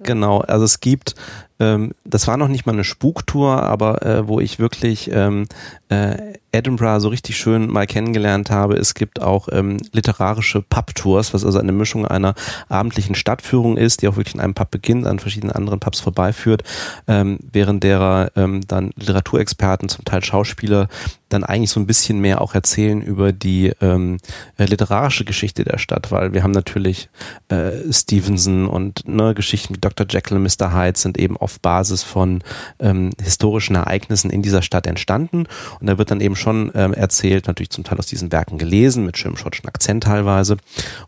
[0.03, 1.15] Genau, also es gibt,
[1.61, 5.47] ähm, das war noch nicht mal eine Spuktour, aber äh, wo ich wirklich ähm,
[5.89, 8.77] äh, Edinburgh so richtig schön mal kennengelernt habe.
[8.77, 12.35] Es gibt auch ähm, literarische Pub-Tours, was also eine Mischung einer
[12.69, 16.63] abendlichen Stadtführung ist, die auch wirklich in einem Pub beginnt, an verschiedenen anderen Pubs vorbeiführt,
[17.07, 20.89] ähm, während derer ähm, dann Literaturexperten, zum Teil Schauspieler,
[21.29, 24.19] dann eigentlich so ein bisschen mehr auch erzählen über die ähm,
[24.57, 27.11] äh, literarische Geschichte der Stadt, weil wir haben natürlich
[27.49, 30.07] äh, Stevenson und ne, Geschichten wie Dr.
[30.09, 30.75] Jekyll und Mr.
[30.75, 32.43] Hyde sind eben auf Basis von
[32.79, 35.47] ähm, historischen Ereignissen in dieser Stadt entstanden
[35.81, 39.07] und da wird dann eben schon ähm, erzählt, natürlich zum Teil aus diesen Werken gelesen,
[39.07, 40.57] mit schönem schottischen Akzent teilweise.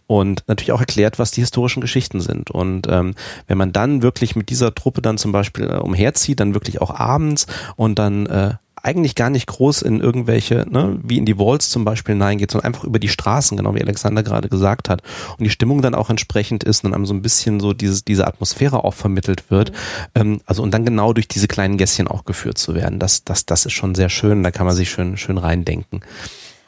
[0.07, 2.51] Und natürlich auch erklärt, was die historischen Geschichten sind.
[2.51, 3.15] Und ähm,
[3.47, 6.91] wenn man dann wirklich mit dieser Truppe dann zum Beispiel äh, umherzieht, dann wirklich auch
[6.91, 11.71] abends und dann äh, eigentlich gar nicht groß in irgendwelche, ne, wie in die Walls
[11.71, 15.03] zum Beispiel hineingeht, sondern einfach über die Straßen, genau wie Alexander gerade gesagt hat.
[15.39, 18.27] Und die Stimmung dann auch entsprechend ist und dann so ein bisschen so dieses, diese
[18.27, 19.71] Atmosphäre auch vermittelt wird.
[19.71, 19.77] Mhm.
[20.15, 22.99] Ähm, also und dann genau durch diese kleinen Gässchen auch geführt zu werden.
[22.99, 24.43] Das, das, das ist schon sehr schön.
[24.43, 26.01] Da kann man sich schön, schön reindenken.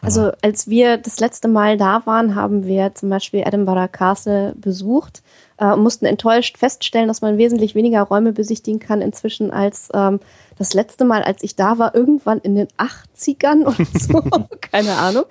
[0.03, 5.23] Also als wir das letzte Mal da waren, haben wir zum Beispiel Edinburgh Castle besucht
[5.59, 10.21] äh, mussten enttäuscht feststellen, dass man wesentlich weniger Räume besichtigen kann inzwischen als ähm,
[10.59, 14.23] das letzte Mal, als ich da war, irgendwann in den 80ern und so,
[14.61, 15.25] keine Ahnung.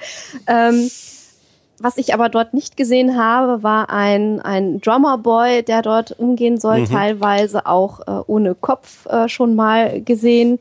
[0.47, 0.89] Ähm,
[1.79, 6.81] was ich aber dort nicht gesehen habe, war ein, ein Drummerboy, der dort umgehen soll,
[6.81, 6.85] mhm.
[6.85, 10.59] teilweise auch äh, ohne Kopf äh, schon mal gesehen.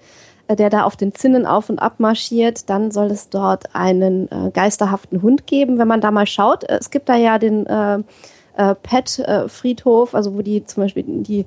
[0.48, 2.70] äh, der da auf den Zinnen auf und ab marschiert.
[2.70, 5.78] Dann soll es dort einen äh, geisterhaften Hund geben.
[5.78, 7.66] Wenn man da mal schaut, äh, es gibt da ja den
[8.56, 11.46] äh, äh, Pet-Friedhof, also wo die zum Beispiel die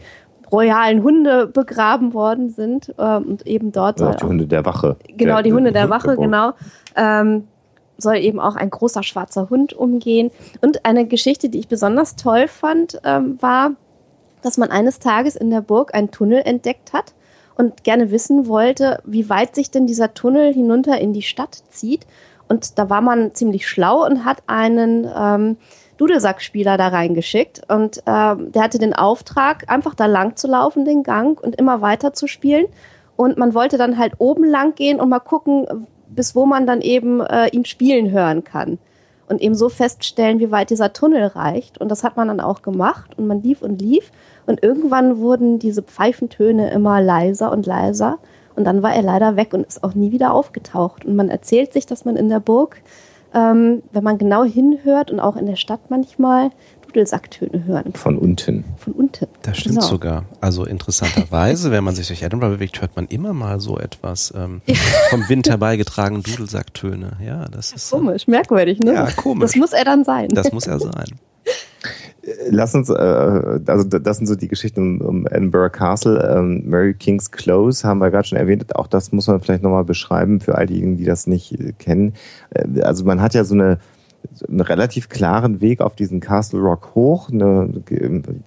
[0.51, 4.97] royalen Hunde begraben worden sind ähm, und eben dort Ja, die Hunde der Wache.
[5.17, 6.19] Genau, die Hunde der Wache, Burg.
[6.19, 6.51] genau.
[6.95, 7.47] Ähm,
[7.97, 10.31] soll eben auch ein großer schwarzer Hund umgehen.
[10.61, 13.71] Und eine Geschichte, die ich besonders toll fand, ähm, war,
[14.41, 17.13] dass man eines Tages in der Burg einen Tunnel entdeckt hat
[17.55, 22.05] und gerne wissen wollte, wie weit sich denn dieser Tunnel hinunter in die Stadt zieht.
[22.47, 25.57] Und da war man ziemlich schlau und hat einen ähm,
[25.97, 27.61] Dudelsackspieler da reingeschickt.
[27.69, 31.81] Und ähm, der hatte den Auftrag, einfach da lang zu laufen, den Gang, und immer
[31.81, 32.65] weiter zu spielen.
[33.15, 36.81] Und man wollte dann halt oben lang gehen und mal gucken, bis wo man dann
[36.81, 38.79] eben äh, ihn spielen hören kann.
[39.29, 41.79] Und eben so feststellen, wie weit dieser Tunnel reicht.
[41.79, 43.17] Und das hat man dann auch gemacht.
[43.17, 44.11] Und man lief und lief.
[44.45, 48.19] Und irgendwann wurden diese Pfeifentöne immer leiser und leiser.
[48.55, 51.05] Und dann war er leider weg und ist auch nie wieder aufgetaucht.
[51.05, 52.81] Und man erzählt sich, dass man in der Burg,
[53.33, 56.51] ähm, wenn man genau hinhört und auch in der Stadt manchmal,
[56.87, 57.93] Dudelsacktöne hören.
[57.93, 58.65] Von unten.
[58.77, 59.25] Von unten.
[59.41, 59.87] Das stimmt Genau.
[59.87, 60.25] sogar.
[60.41, 64.61] Also interessanterweise, wenn man sich durch Edinburgh bewegt, hört man immer mal so etwas ähm,
[65.09, 67.13] vom Wind herbeigetragen Dudelsacktöne.
[67.25, 68.93] Ja, das ist äh, Komisch, merkwürdig, ne?
[68.93, 69.41] Ja, komisch.
[69.41, 70.29] Das muss er dann sein.
[70.29, 71.05] Das muss er sein.
[72.49, 76.35] Lass uns, äh, also das sind so die Geschichten um, Edinburgh Castle.
[76.35, 78.75] Ähm, Mary King's Close haben wir gerade schon erwähnt.
[78.75, 82.13] Auch das muss man vielleicht nochmal beschreiben für all diejenigen, die das nicht äh, kennen.
[82.51, 83.79] Äh, also man hat ja so eine
[84.47, 87.67] einen relativ klaren Weg auf diesen Castle Rock hoch, eine,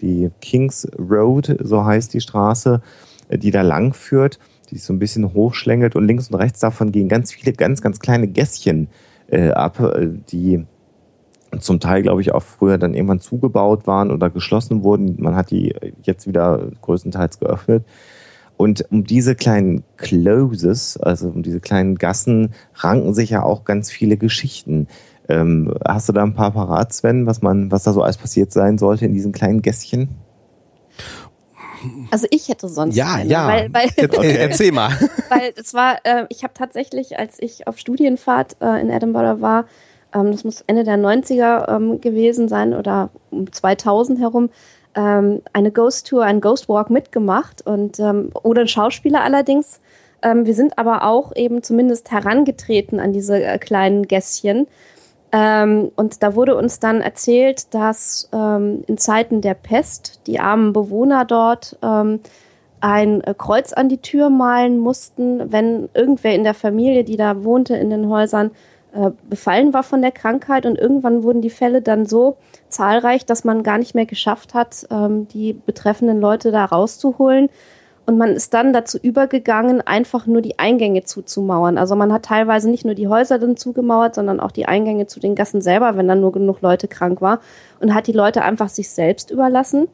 [0.00, 2.80] die King's Road, so heißt die Straße,
[3.28, 4.38] äh, die da lang führt,
[4.70, 8.00] die so ein bisschen hochschlängelt und links und rechts davon gehen ganz viele ganz, ganz
[8.00, 8.88] kleine Gässchen
[9.28, 9.94] äh, ab,
[10.30, 10.64] die
[11.60, 15.16] zum Teil, glaube ich, auch früher dann irgendwann zugebaut waren oder geschlossen wurden.
[15.18, 17.84] Man hat die jetzt wieder größtenteils geöffnet.
[18.56, 23.90] Und um diese kleinen Closes, also um diese kleinen Gassen, ranken sich ja auch ganz
[23.90, 24.88] viele Geschichten.
[25.28, 28.52] Ähm, hast du da ein paar parat, Sven, was man, was da so alles passiert
[28.52, 30.08] sein sollte in diesen kleinen Gässchen?
[32.10, 33.46] Also ich hätte sonst Ja, eine, ja.
[33.46, 33.88] weil, weil,
[34.24, 34.90] Äh, Erzähl mal.
[35.28, 39.66] weil es war, äh, ich habe tatsächlich, als ich auf Studienfahrt äh, in Edinburgh war,
[40.16, 44.50] ähm, das muss Ende der 90er ähm, gewesen sein oder um 2000 herum,
[44.94, 49.80] ähm, eine Ghost Tour, ein Ghost Walk mitgemacht und ähm, oder ein Schauspieler allerdings.
[50.22, 54.66] Ähm, wir sind aber auch eben zumindest herangetreten an diese äh, kleinen Gässchen.
[55.32, 61.24] Ähm, und da wurde uns dann erzählt, dass in Zeiten der Pest die armen Bewohner
[61.24, 61.76] dort
[62.80, 67.42] ein äh, Kreuz an die Tür malen mussten, wenn irgendwer in der Familie, die da
[67.42, 68.50] wohnte in den Häusern,
[68.96, 70.66] äh, befallen war von der Krankheit.
[70.66, 72.36] Und irgendwann wurden die Fälle dann so
[72.68, 77.48] zahlreich, dass man gar nicht mehr geschafft hat, ähm, die betreffenden Leute da rauszuholen.
[78.06, 81.76] Und man ist dann dazu übergegangen, einfach nur die Eingänge zuzumauern.
[81.76, 85.18] Also man hat teilweise nicht nur die Häuser dann zugemauert, sondern auch die Eingänge zu
[85.18, 87.40] den Gassen selber, wenn dann nur genug Leute krank war.
[87.80, 89.88] Und hat die Leute einfach sich selbst überlassen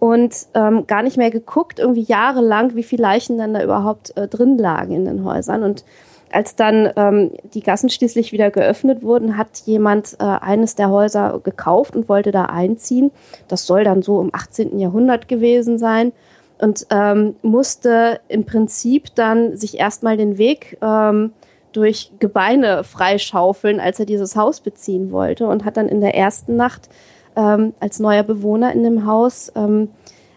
[0.00, 4.28] und ähm, gar nicht mehr geguckt, irgendwie jahrelang, wie viele Leichen dann da überhaupt äh,
[4.28, 5.62] drin lagen in den Häusern.
[5.62, 5.84] Und
[6.34, 11.40] als dann ähm, die Gassen schließlich wieder geöffnet wurden, hat jemand äh, eines der Häuser
[11.42, 13.10] gekauft und wollte da einziehen.
[13.48, 14.78] Das soll dann so im 18.
[14.78, 16.12] Jahrhundert gewesen sein
[16.58, 21.32] und ähm, musste im Prinzip dann sich erstmal den Weg ähm,
[21.72, 26.56] durch Gebeine freischaufeln, als er dieses Haus beziehen wollte und hat dann in der ersten
[26.56, 26.88] Nacht
[27.36, 29.88] ähm, als neuer Bewohner in dem Haus ähm,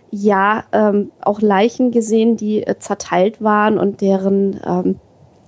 [0.09, 4.59] ja ähm, auch Leichen gesehen, die äh, zerteilt waren und deren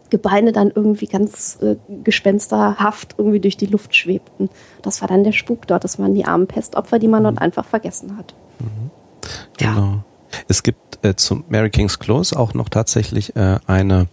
[0.10, 4.50] Gebeine dann irgendwie ganz äh, gespensterhaft irgendwie durch die Luft schwebten.
[4.82, 5.84] Das war dann der Spuk dort.
[5.84, 8.34] Das waren die armen Pestopfer, die man dort einfach vergessen hat.
[9.60, 9.74] Ja.
[9.74, 10.04] Genau.
[10.48, 14.08] Es gibt äh, zum Mary King's Close auch noch tatsächlich äh, eine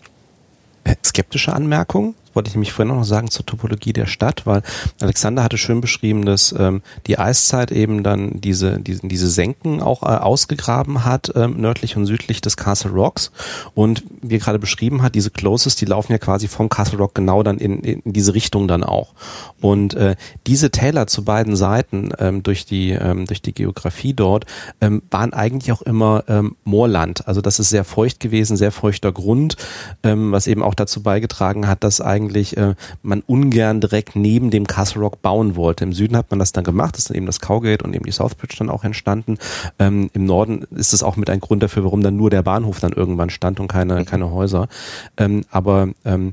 [0.85, 2.15] äh, skeptische Anmerkung.
[2.37, 4.63] Wollte ich nämlich vorhin noch sagen zur Topologie der Stadt, weil
[5.01, 10.03] Alexander hatte schön beschrieben, dass ähm, die Eiszeit eben dann diese, diese, diese Senken auch
[10.03, 13.33] äh, ausgegraben hat, ähm, nördlich und südlich des Castle Rocks.
[13.75, 17.15] Und wie er gerade beschrieben hat, diese Closes, die laufen ja quasi vom Castle Rock
[17.15, 19.15] genau dann in, in diese Richtung dann auch.
[19.63, 20.15] Und äh,
[20.47, 24.45] diese Täler zu beiden Seiten ähm, durch die ähm, durch die Geografie dort
[24.83, 27.27] ähm, waren eigentlich auch immer ähm, Moorland.
[27.27, 29.57] Also das ist sehr feucht gewesen, sehr feuchter Grund,
[30.03, 34.67] ähm, was eben auch dazu beigetragen hat, dass eigentlich äh, man ungern direkt neben dem
[34.67, 35.85] Castle Rock bauen wollte.
[35.85, 38.13] Im Süden hat man das dann gemacht, ist dann eben das Cowgate und eben die
[38.13, 39.39] Southbridge dann auch entstanden.
[39.79, 42.81] Ähm, Im Norden ist es auch mit ein Grund dafür, warum dann nur der Bahnhof
[42.81, 44.69] dann irgendwann stand und keine keine Häuser.
[45.17, 46.31] Ähm, aber ähm,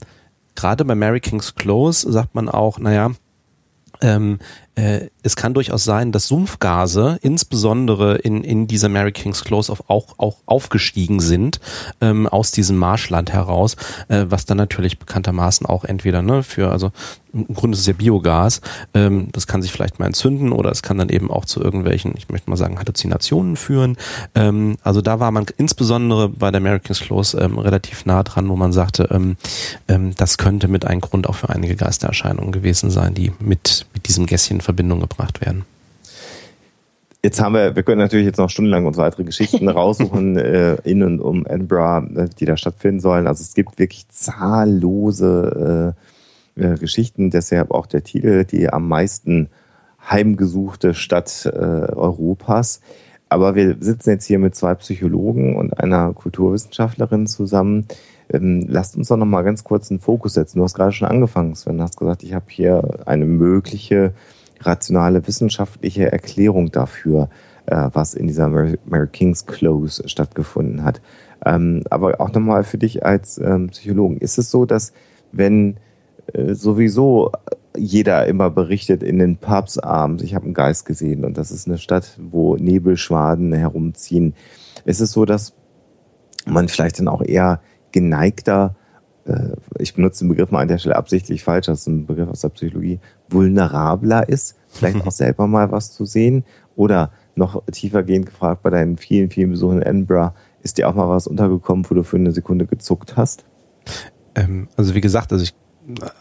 [0.56, 3.12] gerade bei Mary King's Close sagt man auch, naja,
[4.02, 4.40] ähm,
[4.76, 10.18] äh, es kann durchaus sein, dass Sumpfgase insbesondere in, in dieser Mary King's Close auch,
[10.18, 11.60] auch aufgestiegen sind
[12.02, 13.76] ähm, aus diesem Marschland heraus,
[14.08, 16.92] äh, was dann natürlich bekanntermaßen auch entweder ne, für, also
[17.34, 18.62] im Grunde ist es ja Biogas,
[18.94, 22.14] ähm, das kann sich vielleicht mal entzünden oder es kann dann eben auch zu irgendwelchen,
[22.16, 23.98] ich möchte mal sagen, Halluzinationen führen.
[24.36, 28.50] Ähm, also da war man insbesondere bei der Mary King's Close ähm, relativ nah dran,
[28.50, 29.38] wo man sagte, ähm,
[29.88, 34.08] ähm, das könnte mit ein Grund auch für einige Geistererscheinungen gewesen sein, die mit, mit
[34.08, 35.66] diesem Gässchen Verbindung gebracht werden.
[37.26, 41.04] Jetzt haben wir, wir können natürlich jetzt noch stundenlang uns weitere Geschichten raussuchen äh, in
[41.04, 43.28] und um Edinburgh, äh, die da stattfinden sollen.
[43.28, 45.96] Also es gibt wirklich zahllose
[46.58, 49.50] äh, äh, Geschichten, deshalb auch der Titel, die am meisten
[50.10, 52.82] heimgesuchte Stadt äh, Europas.
[53.30, 57.88] Aber wir sitzen jetzt hier mit zwei Psychologen und einer Kulturwissenschaftlerin zusammen.
[58.30, 60.58] Ähm, lasst uns doch noch mal ganz kurz einen Fokus setzen.
[60.60, 64.14] Du hast gerade schon angefangen, Sven, hast gesagt, ich habe hier eine mögliche
[64.66, 67.30] rationale wissenschaftliche Erklärung dafür,
[67.66, 71.02] äh, was in dieser Mary, Mary King's Close stattgefunden hat.
[71.46, 74.18] Ähm, aber auch nochmal für dich als ähm, Psychologen.
[74.18, 74.94] Ist es so, dass
[75.32, 75.78] wenn
[76.34, 77.32] äh, sowieso
[77.76, 81.68] jeder immer berichtet in den Pubs abends, ich habe einen Geist gesehen und das ist
[81.68, 84.36] eine Stadt, wo Nebelschwaden herumziehen,
[84.86, 85.54] ist es so, dass
[86.46, 88.76] man vielleicht dann auch eher geneigter
[89.26, 92.30] äh, ich benutze den Begriff mal an der Stelle absichtlich falsch, das ist ein Begriff
[92.30, 93.00] aus der Psychologie,
[93.34, 98.98] vulnerabler ist, vielleicht auch selber mal was zu sehen oder noch tiefergehend gefragt bei deinen
[98.98, 102.32] vielen, vielen Besuchen in Edinburgh, ist dir auch mal was untergekommen, wo du für eine
[102.32, 103.46] Sekunde gezuckt hast?
[104.36, 105.54] Ähm, also wie gesagt, also ich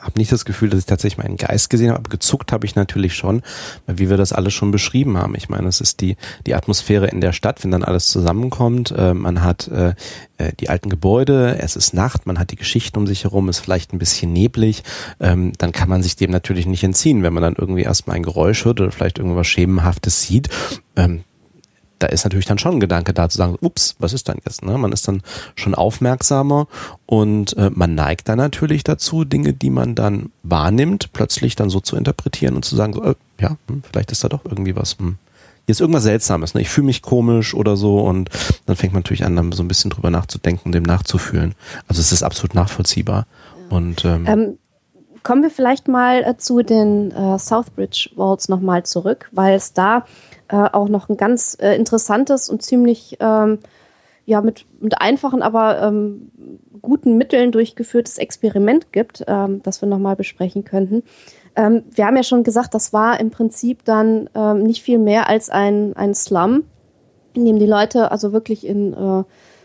[0.01, 2.75] habe nicht das Gefühl, dass ich tatsächlich meinen Geist gesehen habe, aber gezuckt habe ich
[2.75, 3.43] natürlich schon,
[3.87, 5.35] wie wir das alles schon beschrieben haben.
[5.37, 8.91] Ich meine, es ist die, die Atmosphäre in der Stadt, wenn dann alles zusammenkommt.
[8.91, 9.95] Äh, man hat äh,
[10.39, 13.61] äh, die alten Gebäude, es ist Nacht, man hat die Geschichten um sich herum, ist
[13.61, 14.83] vielleicht ein bisschen neblig.
[15.21, 18.23] Ähm, dann kann man sich dem natürlich nicht entziehen, wenn man dann irgendwie erstmal ein
[18.23, 20.49] Geräusch hört oder vielleicht irgendwas Schemenhaftes sieht.
[20.97, 21.25] Ähm,
[22.03, 24.65] da ist natürlich dann schon ein Gedanke da zu sagen, ups, was ist denn jetzt?
[24.65, 24.77] Ne?
[24.77, 25.23] Man ist dann
[25.55, 26.67] schon aufmerksamer
[27.07, 31.81] und äh, man neigt dann natürlich dazu, Dinge, die man dann wahrnimmt, plötzlich dann so
[31.81, 34.99] zu interpretieren und zu sagen, so, äh, ja, hm, vielleicht ist da doch irgendwie was.
[34.99, 35.17] Hm.
[35.67, 36.61] Ist irgendwas Seltsames, ne?
[36.61, 38.31] ich fühle mich komisch oder so und
[38.67, 41.55] dann fängt man natürlich an, dann so ein bisschen drüber nachzudenken dem nachzufühlen.
[41.87, 43.27] Also es ist absolut nachvollziehbar.
[43.71, 44.59] Und ähm, ähm,
[45.23, 50.05] kommen wir vielleicht mal äh, zu den äh, Southbridge Walls nochmal zurück, weil es da
[50.53, 53.59] äh, auch noch ein ganz äh, interessantes und ziemlich ähm,
[54.27, 56.31] ja mit, mit einfachen, aber ähm,
[56.81, 61.03] guten Mitteln durchgeführtes Experiment gibt, ähm, das wir nochmal besprechen könnten.
[61.57, 65.29] Ähm, wir haben ja schon gesagt, das war im Prinzip dann ähm, nicht viel mehr
[65.29, 66.65] als ein, ein Slum,
[67.35, 69.25] in dem die Leute also wirklich in äh,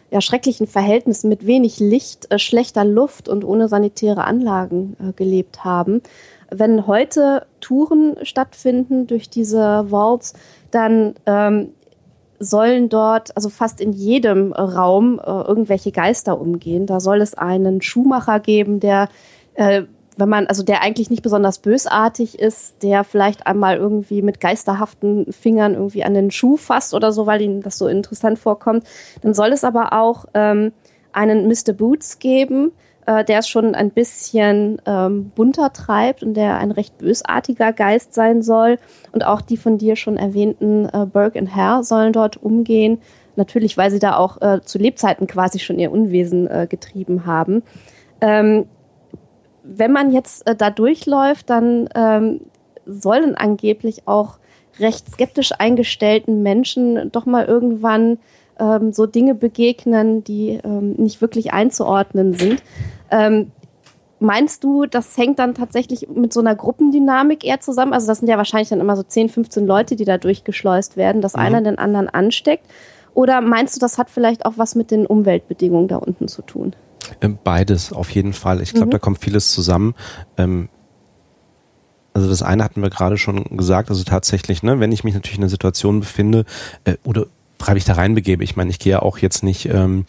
[0.10, 5.64] ja, schrecklichen Verhältnissen mit wenig Licht, äh, schlechter Luft und ohne sanitäre Anlagen äh, gelebt
[5.64, 6.02] haben.
[6.50, 10.34] Wenn heute Touren stattfinden durch diese Vaults,
[10.72, 11.70] dann ähm,
[12.40, 16.86] sollen dort, also fast in jedem Raum, äh, irgendwelche Geister umgehen.
[16.86, 19.10] Da soll es einen Schuhmacher geben, der,
[19.56, 19.84] äh,
[20.18, 25.32] wenn man, also der eigentlich nicht besonders bösartig ist, der vielleicht einmal irgendwie mit geisterhaften
[25.32, 28.84] Fingern irgendwie an den Schuh fasst oder so, weil ihm das so interessant vorkommt.
[29.22, 30.74] Dann soll es aber auch ähm,
[31.12, 31.74] einen Mr.
[31.74, 32.72] Boots geben,
[33.08, 38.14] äh, der es schon ein bisschen ähm, bunter treibt und der ein recht bösartiger Geist
[38.14, 38.78] sein soll.
[39.14, 43.00] Und auch die von dir schon erwähnten äh, Burke und Hare sollen dort umgehen.
[43.38, 47.64] Natürlich, weil sie da auch äh, zu Lebzeiten quasi schon ihr Unwesen äh, getrieben haben.
[48.20, 48.66] Ähm,
[49.64, 52.42] wenn man jetzt äh, da durchläuft, dann ähm,
[52.86, 54.38] sollen angeblich auch
[54.80, 58.20] recht skeptisch eingestellten Menschen doch mal irgendwann
[58.60, 62.64] ähm, so Dinge begegnen, die ähm, nicht wirklich einzuordnen sind.
[63.12, 63.52] Ähm,
[64.20, 67.94] meinst du, das hängt dann tatsächlich mit so einer Gruppendynamik eher zusammen?
[67.94, 71.22] Also das sind ja wahrscheinlich dann immer so 10, 15 Leute, die da durchgeschleust werden,
[71.22, 71.42] dass mhm.
[71.42, 72.66] einer den anderen ansteckt.
[73.14, 76.76] Oder meinst du, das hat vielleicht auch was mit den Umweltbedingungen da unten zu tun?
[77.22, 78.62] Ähm, beides, auf jeden Fall.
[78.62, 78.92] Ich glaube, mhm.
[78.92, 79.96] da kommt vieles zusammen.
[80.38, 80.70] Ähm,
[82.14, 85.38] also das eine hatten wir gerade schon gesagt, also tatsächlich, ne, wenn ich mich natürlich
[85.38, 86.46] in einer Situation befinde
[86.84, 87.28] äh, oder
[87.60, 88.44] freiwillig da reinbegebe.
[88.44, 90.06] Ich meine, ich gehe ja auch jetzt nicht ähm,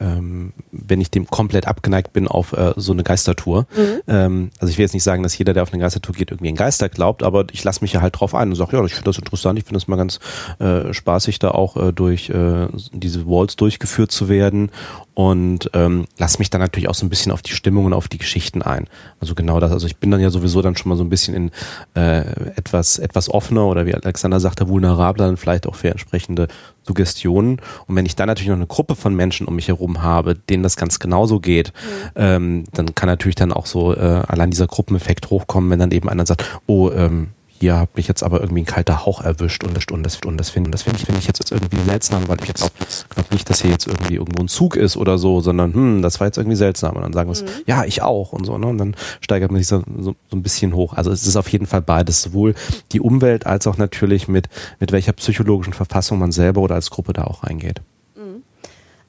[0.00, 3.66] ähm, wenn ich dem komplett abgeneigt bin auf äh, so eine Geistertour.
[3.76, 4.00] Mhm.
[4.06, 6.48] Ähm, also ich will jetzt nicht sagen, dass jeder, der auf eine Geistertour geht, irgendwie
[6.48, 8.94] ein Geister glaubt, aber ich lasse mich ja halt drauf ein und sage, ja, ich
[8.94, 10.20] finde das interessant, ich finde es mal ganz
[10.58, 14.70] äh, spaßig, da auch äh, durch äh, diese Walls durchgeführt zu werden
[15.18, 18.06] und ähm, lass mich dann natürlich auch so ein bisschen auf die Stimmung und auf
[18.06, 18.86] die Geschichten ein.
[19.18, 19.72] Also genau das.
[19.72, 21.50] Also ich bin dann ja sowieso dann schon mal so ein bisschen in
[21.94, 22.20] äh,
[22.54, 26.46] etwas etwas offener oder wie Alexander sagte, vulnerabler dann vielleicht auch für entsprechende
[26.84, 27.60] Suggestionen.
[27.88, 30.62] Und wenn ich dann natürlich noch eine Gruppe von Menschen um mich herum habe, denen
[30.62, 32.10] das ganz genauso geht, mhm.
[32.16, 36.08] ähm, dann kann natürlich dann auch so äh, allein dieser Gruppeneffekt hochkommen, wenn dann eben
[36.08, 37.28] einer sagt, oh, ähm,
[37.60, 40.36] hier hat mich jetzt aber irgendwie ein kalter Hauch erwischt und das, und das, und
[40.36, 42.74] das finde das finde ich, finde ich jetzt irgendwie seltsam, weil ich jetzt glaube
[43.08, 46.20] glaub nicht, dass hier jetzt irgendwie irgendwo ein Zug ist oder so, sondern hm, das
[46.20, 46.94] war jetzt irgendwie seltsam.
[46.94, 47.48] Und dann sagen wir mhm.
[47.66, 48.66] ja, ich auch und so, ne?
[48.66, 50.94] Und dann steigert man sich so, so, so ein bisschen hoch.
[50.94, 52.54] Also es ist auf jeden Fall beides, sowohl
[52.92, 57.12] die Umwelt als auch natürlich mit, mit welcher psychologischen Verfassung man selber oder als Gruppe
[57.12, 57.80] da auch reingeht.
[58.14, 58.42] Mhm.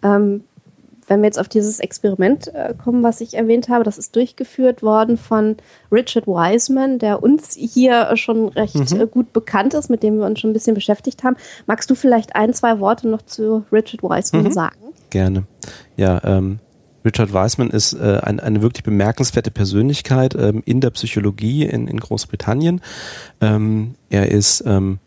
[0.01, 0.43] Ähm,
[1.09, 4.83] wenn wir jetzt auf dieses Experiment äh, kommen, was ich erwähnt habe, das ist durchgeführt
[4.83, 5.57] worden von
[5.91, 9.01] Richard Wiseman, der uns hier schon recht mhm.
[9.01, 11.35] äh, gut bekannt ist, mit dem wir uns schon ein bisschen beschäftigt haben.
[11.65, 14.51] Magst du vielleicht ein, zwei Worte noch zu Richard Wiseman mhm.
[14.51, 14.77] sagen?
[15.09, 15.43] Gerne.
[15.97, 16.59] Ja, ähm,
[17.03, 21.99] Richard Wiseman ist äh, ein, eine wirklich bemerkenswerte Persönlichkeit ähm, in der Psychologie in, in
[21.99, 22.81] Großbritannien.
[23.41, 24.99] Ähm, er ist ähm,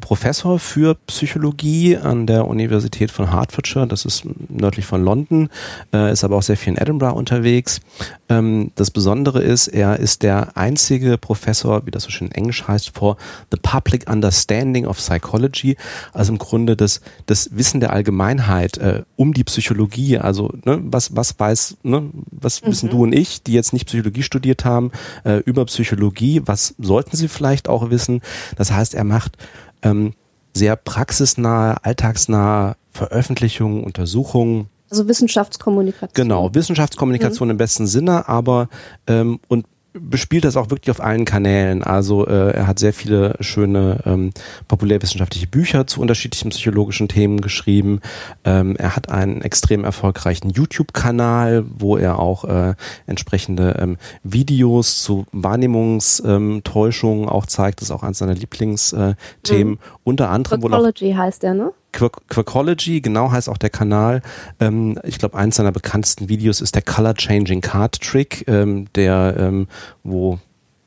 [0.00, 5.48] Professor für Psychologie an der Universität von Hertfordshire, das ist nördlich von London,
[5.92, 7.80] äh, ist aber auch sehr viel in Edinburgh unterwegs.
[8.28, 12.66] Ähm, das Besondere ist, er ist der einzige Professor, wie das so schön in Englisch
[12.68, 13.16] heißt, for
[13.50, 15.76] the Public Understanding of Psychology,
[16.12, 21.16] also im Grunde das, das Wissen der Allgemeinheit äh, um die Psychologie, also ne, was,
[21.16, 22.66] was weiß, ne, was mhm.
[22.68, 24.92] wissen du und ich, die jetzt nicht Psychologie studiert haben,
[25.24, 28.20] äh, über Psychologie, was sollten sie vielleicht auch wissen?
[28.56, 29.38] Das heißt, er macht
[29.82, 30.14] ähm,
[30.54, 34.68] sehr praxisnahe, alltagsnahe Veröffentlichungen, Untersuchungen.
[34.90, 36.14] Also Wissenschaftskommunikation.
[36.14, 37.52] Genau, Wissenschaftskommunikation mhm.
[37.52, 38.68] im besten Sinne, aber
[39.06, 41.82] ähm, und bespielt das auch wirklich auf allen Kanälen.
[41.82, 44.32] Also äh, er hat sehr viele schöne ähm,
[44.68, 48.00] populärwissenschaftliche Bücher zu unterschiedlichen psychologischen Themen geschrieben.
[48.44, 52.74] Ähm, er hat einen extrem erfolgreichen YouTube-Kanal, wo er auch äh,
[53.06, 57.80] entsprechende ähm, Videos zu Wahrnehmungstäuschungen ähm, auch zeigt.
[57.80, 59.16] Das ist auch eines seiner Lieblingsthemen.
[59.52, 59.78] Mhm.
[60.04, 61.72] Unter anderem Psychology heißt er, ne?
[61.92, 64.22] Quirkology, genau heißt auch der Kanal.
[64.60, 69.36] Ähm, ich glaube, eins seiner bekanntesten Videos ist der Color Changing Card Trick, ähm, der,
[69.38, 69.68] ähm,
[70.02, 70.38] wo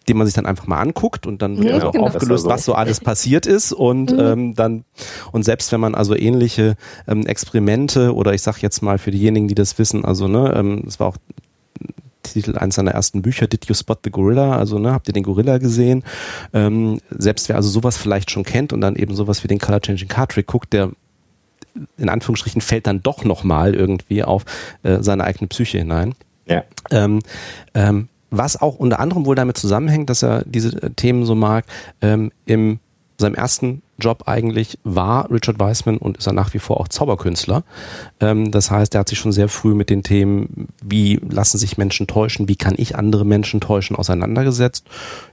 [0.07, 2.05] den man sich dann einfach mal anguckt und dann wird mhm, auch genau.
[2.07, 4.19] aufgelöst, was so alles passiert ist und mhm.
[4.19, 4.83] ähm, dann
[5.31, 6.75] und selbst wenn man also ähnliche
[7.07, 10.83] ähm, Experimente oder ich sag jetzt mal für diejenigen, die das wissen, also ne, ähm,
[10.87, 11.17] es war auch
[12.23, 14.57] Titel eines seiner ersten Bücher, Did You Spot the Gorilla?
[14.57, 16.03] Also, ne, habt ihr den Gorilla gesehen?
[16.53, 19.81] Ähm, selbst wer also sowas vielleicht schon kennt und dann eben sowas wie den Color
[19.81, 20.91] Changing Card Trick guckt, der
[21.97, 24.43] in Anführungsstrichen fällt dann doch nochmal irgendwie auf
[24.83, 26.15] äh, seine eigene Psyche hinein.
[26.45, 26.63] Ja.
[26.89, 27.19] Ähm,
[27.73, 31.65] ähm, was auch unter anderem wohl damit zusammenhängt, dass er diese äh, Themen so mag,
[32.01, 32.79] ähm, im
[33.17, 37.63] seinem ersten Job eigentlich war Richard Weissman und ist er nach wie vor auch Zauberkünstler.
[38.19, 41.77] Ähm, das heißt, er hat sich schon sehr früh mit den Themen, wie lassen sich
[41.77, 44.85] Menschen täuschen, wie kann ich andere Menschen täuschen, auseinandergesetzt.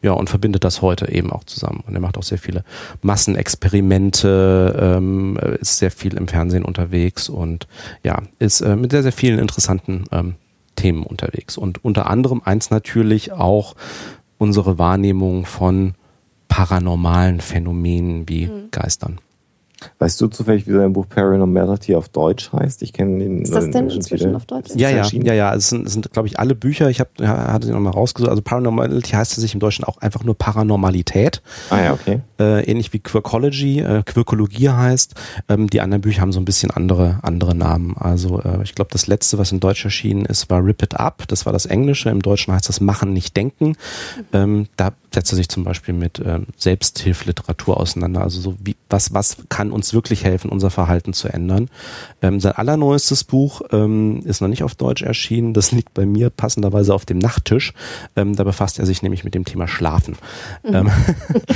[0.03, 1.83] Ja, und verbindet das heute eben auch zusammen.
[1.87, 2.65] Und er macht auch sehr viele
[3.03, 7.67] Massenexperimente, ähm, ist sehr viel im Fernsehen unterwegs und
[8.05, 10.35] ja, ist äh, mit sehr, sehr vielen interessanten ähm,
[10.77, 11.59] Themen unterwegs.
[11.59, 13.75] Und unter anderem eins natürlich auch
[14.39, 15.95] unsere Wahrnehmung von
[16.49, 18.71] paranormalen Phänomenen wie mhm.
[18.71, 19.21] Geistern.
[19.99, 22.83] Weißt du zufällig, wie sein Buch Paranormality auf Deutsch heißt?
[22.83, 23.43] Ich kenne den.
[23.43, 24.71] Ist das denn inzwischen auf Deutsch?
[24.75, 25.55] Ja, ja, ja, ja.
[25.55, 26.91] Es sind, sind glaube ich, alle Bücher.
[26.91, 28.31] Ich habe hatte sie nochmal rausgesucht.
[28.31, 31.43] Also Paranormality heißt es sich im Deutschen auch einfach nur Paranormalität.
[31.71, 32.21] Ah ja, okay.
[32.41, 35.15] Äh, ähnlich wie Quirkology, äh, Quirkologie heißt.
[35.49, 37.97] Ähm, die anderen Bücher haben so ein bisschen andere andere Namen.
[37.97, 41.25] Also äh, ich glaube, das letzte, was in Deutsch erschienen ist, war Rip It Up.
[41.29, 42.11] Das war das Englische.
[42.11, 43.77] Im Deutschen heißt das Machen, nicht Denken.
[44.33, 48.23] Ähm, da setzt er sich zum Beispiel mit ähm, Selbsthilfliteratur auseinander.
[48.23, 51.69] Also so wie was was kann kann uns wirklich helfen, unser Verhalten zu ändern.
[52.23, 55.53] Ähm, sein allerneuestes Buch ähm, ist noch nicht auf Deutsch erschienen.
[55.53, 57.75] Das liegt bei mir passenderweise auf dem Nachttisch.
[58.17, 60.17] Ähm, da befasst er sich nämlich mit dem Thema Schlafen.
[60.67, 60.75] Mhm.
[60.75, 60.91] Ähm,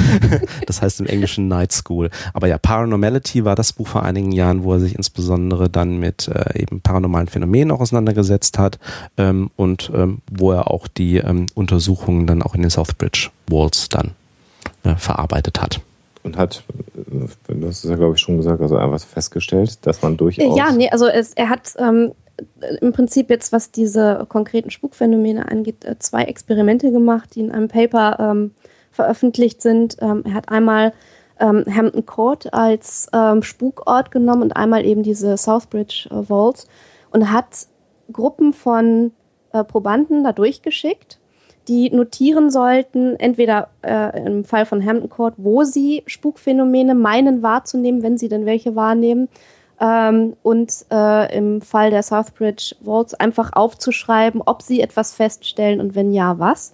[0.66, 2.10] das heißt im Englischen Night School.
[2.34, 6.28] Aber ja, Paranormality war das Buch vor einigen Jahren, wo er sich insbesondere dann mit
[6.28, 8.78] äh, eben paranormalen Phänomenen auch auseinandergesetzt hat
[9.16, 11.22] ähm, und ähm, wo er auch die
[11.54, 14.10] Untersuchungen dann auch in den Southbridge Walls dann
[14.82, 15.80] äh, verarbeitet hat
[16.24, 16.62] und hat,
[16.94, 20.56] du hast es ja glaube ich schon gesagt, also einfach festgestellt, dass man durchaus.
[20.56, 22.12] Ja, nee, also es, er hat ähm,
[22.80, 27.68] im Prinzip jetzt, was diese konkreten Spukphänomene angeht, äh, zwei Experimente gemacht, die in einem
[27.68, 28.54] Paper ähm,
[28.90, 29.96] veröffentlicht sind.
[30.00, 30.92] Ähm, er hat einmal
[31.40, 36.66] ähm, Hampton Court als ähm, Spukort genommen und einmal eben diese Southbridge äh, Vaults
[37.10, 37.66] und hat
[38.12, 39.12] Gruppen von
[39.52, 41.18] äh, Probanden da durchgeschickt
[41.68, 48.02] die notieren sollten, entweder äh, im Fall von Hampton Court, wo sie Spukphänomene meinen wahrzunehmen,
[48.02, 49.28] wenn sie denn welche wahrnehmen,
[49.80, 55.94] ähm, und äh, im Fall der Southbridge Vaults einfach aufzuschreiben, ob sie etwas feststellen und
[55.94, 56.72] wenn ja, was.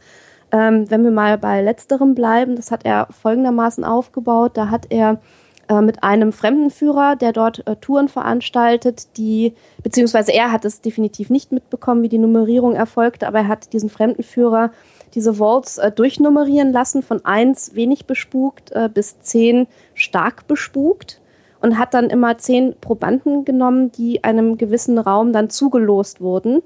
[0.53, 5.20] Ähm, wenn wir mal bei letzterem bleiben, das hat er folgendermaßen aufgebaut, da hat er
[5.69, 11.31] äh, mit einem Fremdenführer, der dort äh, Touren veranstaltet, die, beziehungsweise er hat es definitiv
[11.31, 14.71] nicht mitbekommen, wie die Nummerierung erfolgte, aber er hat diesen Fremdenführer
[15.14, 21.21] diese Vaults äh, durchnummerieren lassen von eins wenig bespukt äh, bis zehn stark bespukt
[21.61, 26.62] und hat dann immer zehn Probanden genommen, die einem gewissen Raum dann zugelost wurden.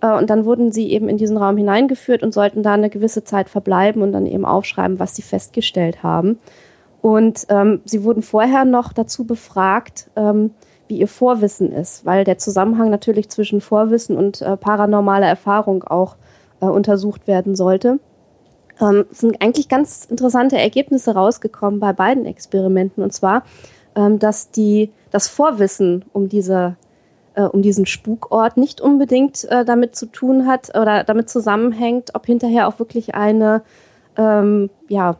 [0.00, 3.24] Äh, und dann wurden sie eben in diesen Raum hineingeführt und sollten da eine gewisse
[3.24, 6.38] Zeit verbleiben und dann eben aufschreiben, was sie festgestellt haben.
[7.02, 10.52] Und ähm, sie wurden vorher noch dazu befragt, ähm,
[10.88, 16.16] wie ihr Vorwissen ist, weil der Zusammenhang natürlich zwischen Vorwissen und äh, paranormaler Erfahrung auch
[16.60, 18.00] äh, untersucht werden sollte.
[18.80, 23.02] Ähm, es sind eigentlich ganz interessante Ergebnisse rausgekommen bei beiden Experimenten.
[23.02, 23.44] Und zwar,
[23.94, 26.76] ähm, dass die, das Vorwissen um diese
[27.34, 32.26] äh, um diesen Spukort nicht unbedingt äh, damit zu tun hat oder damit zusammenhängt, ob
[32.26, 33.62] hinterher auch wirklich eine
[34.16, 35.16] ähm, ja,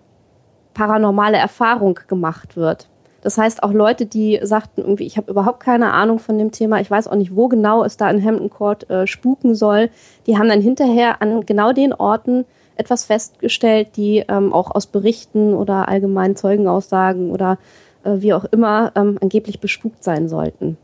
[0.75, 2.89] paranormale Erfahrung gemacht wird.
[3.23, 6.81] Das heißt, auch Leute, die sagten, irgendwie, ich habe überhaupt keine Ahnung von dem Thema,
[6.81, 9.91] ich weiß auch nicht, wo genau es da in Hampton Court äh, spuken soll,
[10.27, 12.47] die haben dann hinterher an genau den Orten
[12.77, 17.59] etwas festgestellt, die ähm, auch aus Berichten oder allgemeinen Zeugenaussagen oder
[18.05, 20.79] äh, wie auch immer ähm, angeblich bespukt sein sollten.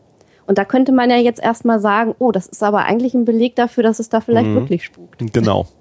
[0.46, 3.56] Und da könnte man ja jetzt erstmal sagen, oh, das ist aber eigentlich ein Beleg
[3.56, 4.54] dafür, dass es da vielleicht mhm.
[4.54, 5.32] wirklich spukt.
[5.32, 5.66] Genau.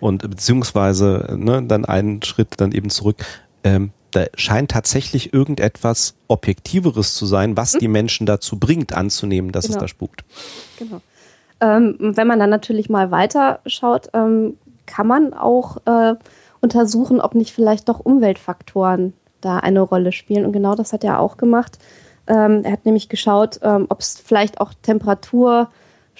[0.00, 3.24] Und beziehungsweise ne, dann einen Schritt dann eben zurück.
[3.64, 9.66] Ähm, da scheint tatsächlich irgendetwas Objektiveres zu sein, was die Menschen dazu bringt, anzunehmen, dass
[9.66, 9.76] genau.
[9.76, 10.24] es da spukt.
[10.78, 11.00] Genau.
[11.60, 14.56] Ähm, wenn man dann natürlich mal weiter schaut, ähm,
[14.86, 16.14] kann man auch äh,
[16.60, 20.44] untersuchen, ob nicht vielleicht doch Umweltfaktoren da eine Rolle spielen.
[20.44, 21.78] Und genau das hat er auch gemacht.
[22.26, 24.72] Ähm, er hat nämlich geschaut, ähm, ob es vielleicht auch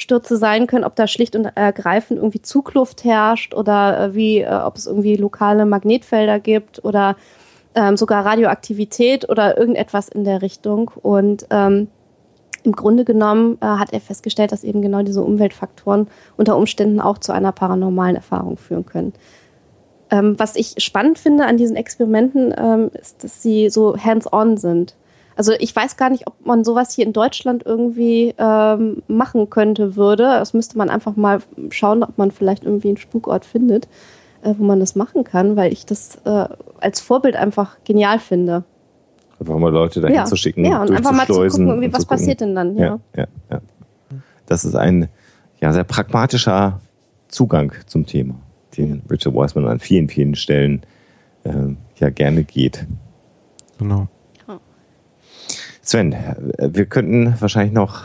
[0.00, 4.60] Temperaturstürze sein können, ob da schlicht und ergreifend irgendwie Zugluft herrscht oder äh, wie, äh,
[4.64, 7.16] ob es irgendwie lokale Magnetfelder gibt oder
[7.74, 10.90] ähm, sogar Radioaktivität oder irgendetwas in der Richtung.
[11.02, 11.88] Und ähm,
[12.62, 17.18] im Grunde genommen äh, hat er festgestellt, dass eben genau diese Umweltfaktoren unter Umständen auch
[17.18, 19.12] zu einer paranormalen Erfahrung führen können.
[20.10, 24.96] Ähm, was ich spannend finde an diesen Experimenten, ähm, ist, dass sie so hands-on sind.
[25.40, 29.96] Also ich weiß gar nicht, ob man sowas hier in Deutschland irgendwie ähm, machen könnte
[29.96, 30.24] würde.
[30.24, 33.88] Das müsste man einfach mal schauen, ob man vielleicht irgendwie einen Spukort findet,
[34.42, 36.44] äh, wo man das machen kann, weil ich das äh,
[36.80, 38.64] als Vorbild einfach genial finde.
[39.38, 40.24] Einfach mal Leute dahin ja.
[40.26, 42.76] zu schicken, ja, und einfach mal zu gucken, irgendwie, was passiert denn dann.
[42.76, 43.00] Ja.
[43.16, 43.60] ja, ja,
[44.44, 45.08] Das ist ein
[45.58, 46.82] ja, sehr pragmatischer
[47.28, 48.34] Zugang zum Thema,
[48.76, 50.82] den Richard Wiseman an vielen, vielen Stellen
[51.44, 51.52] äh,
[51.96, 52.86] ja gerne geht.
[53.78, 54.06] Genau.
[55.90, 56.14] Sven,
[56.56, 58.04] wir könnten wahrscheinlich noch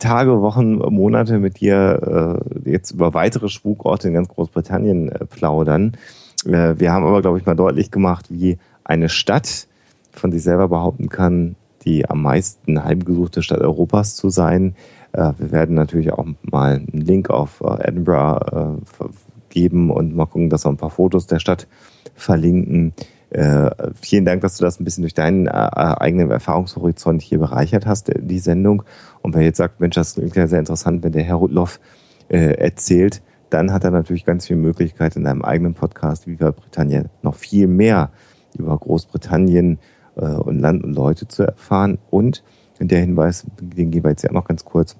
[0.00, 5.96] Tage, Wochen, Monate mit dir äh, jetzt über weitere Spukorte in ganz Großbritannien äh, plaudern.
[6.44, 9.68] Äh, wir haben aber, glaube ich, mal deutlich gemacht, wie eine Stadt
[10.10, 11.54] von sich selber behaupten kann,
[11.84, 14.74] die am meisten heimgesuchte Stadt Europas zu sein.
[15.12, 19.04] Äh, wir werden natürlich auch mal einen Link auf äh, Edinburgh äh,
[19.50, 21.68] geben und mal gucken, dass wir ein paar Fotos der Stadt
[22.16, 22.92] verlinken.
[23.34, 27.84] Äh, vielen Dank, dass du das ein bisschen durch deinen äh, eigenen Erfahrungshorizont hier bereichert
[27.84, 28.84] hast, äh, die Sendung.
[29.22, 31.80] Und wer jetzt sagt, Mensch, das ja sehr interessant, wenn der Herr Rudloff
[32.28, 37.06] äh, erzählt, dann hat er natürlich ganz viel Möglichkeit in einem eigenen Podcast Viva Britannia
[37.22, 38.12] noch viel mehr
[38.56, 39.80] über Großbritannien
[40.14, 41.98] äh, und Land und Leute zu erfahren.
[42.10, 42.44] Und
[42.78, 44.96] der Hinweis, den geben wir jetzt ja noch ganz kurz.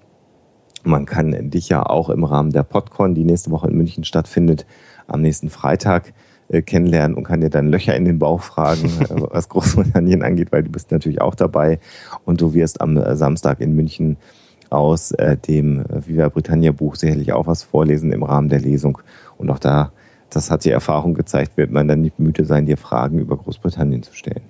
[0.82, 4.66] Man kann dich ja auch im Rahmen der PodCon, die nächste Woche in München stattfindet,
[5.06, 6.12] am nächsten Freitag
[6.54, 10.52] äh, kennenlernen und kann dir dann Löcher in den Bauch fragen, äh, was Großbritannien angeht,
[10.52, 11.78] weil du bist natürlich auch dabei.
[12.24, 14.16] Und du wirst am äh, Samstag in München
[14.70, 18.98] aus äh, dem Viva Britannia Buch sicherlich auch was vorlesen im Rahmen der Lesung.
[19.36, 19.92] Und auch da,
[20.30, 24.02] das hat die Erfahrung gezeigt, wird man dann nicht müde sein, dir Fragen über Großbritannien
[24.02, 24.42] zu stellen.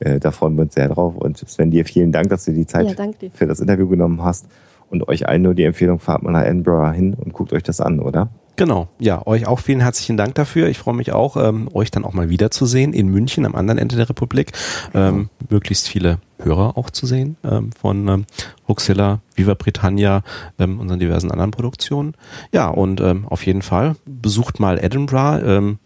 [0.00, 1.16] Äh, da freuen wir uns sehr drauf.
[1.16, 4.46] Und Sven, dir vielen Dank, dass du die Zeit ja, für das Interview genommen hast
[4.92, 7.80] und euch allen nur die Empfehlung, fahrt mal nach Edinburgh hin und guckt euch das
[7.80, 8.28] an, oder?
[8.56, 10.68] Genau, ja, euch auch vielen herzlichen Dank dafür.
[10.68, 13.96] Ich freue mich auch, ähm, euch dann auch mal wiederzusehen in München am anderen Ende
[13.96, 14.52] der Republik.
[14.92, 18.26] Ähm, möglichst viele Hörer auch zu sehen ähm, von ähm,
[18.68, 20.22] Huxilla, Viva Britannia,
[20.58, 22.14] ähm, unseren diversen anderen Produktionen.
[22.52, 25.42] Ja, und ähm, auf jeden Fall besucht mal Edinburgh.
[25.46, 25.78] Ähm,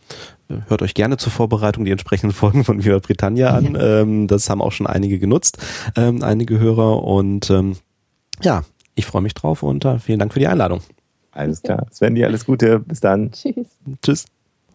[0.67, 3.77] hört euch gerne zur Vorbereitung die entsprechenden Folgen von Viva Britannia an.
[3.87, 5.59] Ähm, das haben auch schon einige genutzt,
[5.97, 7.05] ähm, einige Hörer.
[7.05, 7.77] Und ähm,
[8.43, 8.65] ja,
[8.97, 10.81] ich freue mich drauf und äh, vielen Dank für die Einladung.
[11.31, 11.87] Alles klar.
[11.91, 12.81] Sven, dir alles Gute.
[12.81, 13.31] Bis dann.
[13.31, 13.69] Tschüss.
[14.03, 14.25] Tschüss.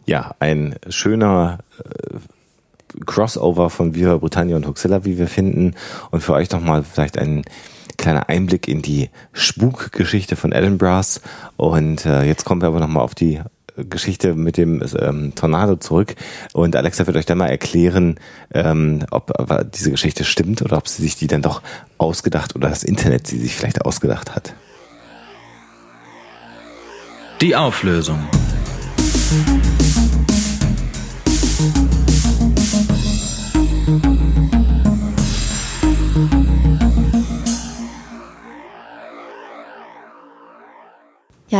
[0.05, 2.17] Ja, ein schöner äh,
[3.05, 5.75] Crossover von Viva Britannia und Huxilla, wie wir finden.
[6.11, 7.43] Und für euch nochmal vielleicht ein
[7.97, 11.19] kleiner Einblick in die Spukgeschichte von Edinburgh.
[11.57, 13.41] Und äh, jetzt kommen wir aber nochmal auf die
[13.77, 16.15] Geschichte mit dem ähm, Tornado zurück.
[16.53, 18.19] Und Alexa wird euch dann mal erklären,
[18.53, 19.33] ähm, ob
[19.73, 21.61] diese Geschichte stimmt oder ob sie sich die dann doch
[21.97, 24.53] ausgedacht oder das Internet sie sich vielleicht ausgedacht hat.
[27.41, 28.19] Die Auflösung.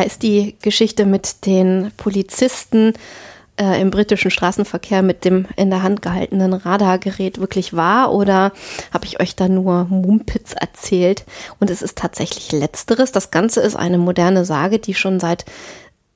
[0.01, 2.93] Ist die Geschichte mit den Polizisten
[3.57, 8.51] äh, im britischen Straßenverkehr mit dem in der Hand gehaltenen Radargerät wirklich wahr oder
[8.93, 11.25] habe ich euch da nur Mumpitz erzählt?
[11.59, 13.11] Und es ist tatsächlich letzteres.
[13.11, 15.45] Das Ganze ist eine moderne Sage, die schon seit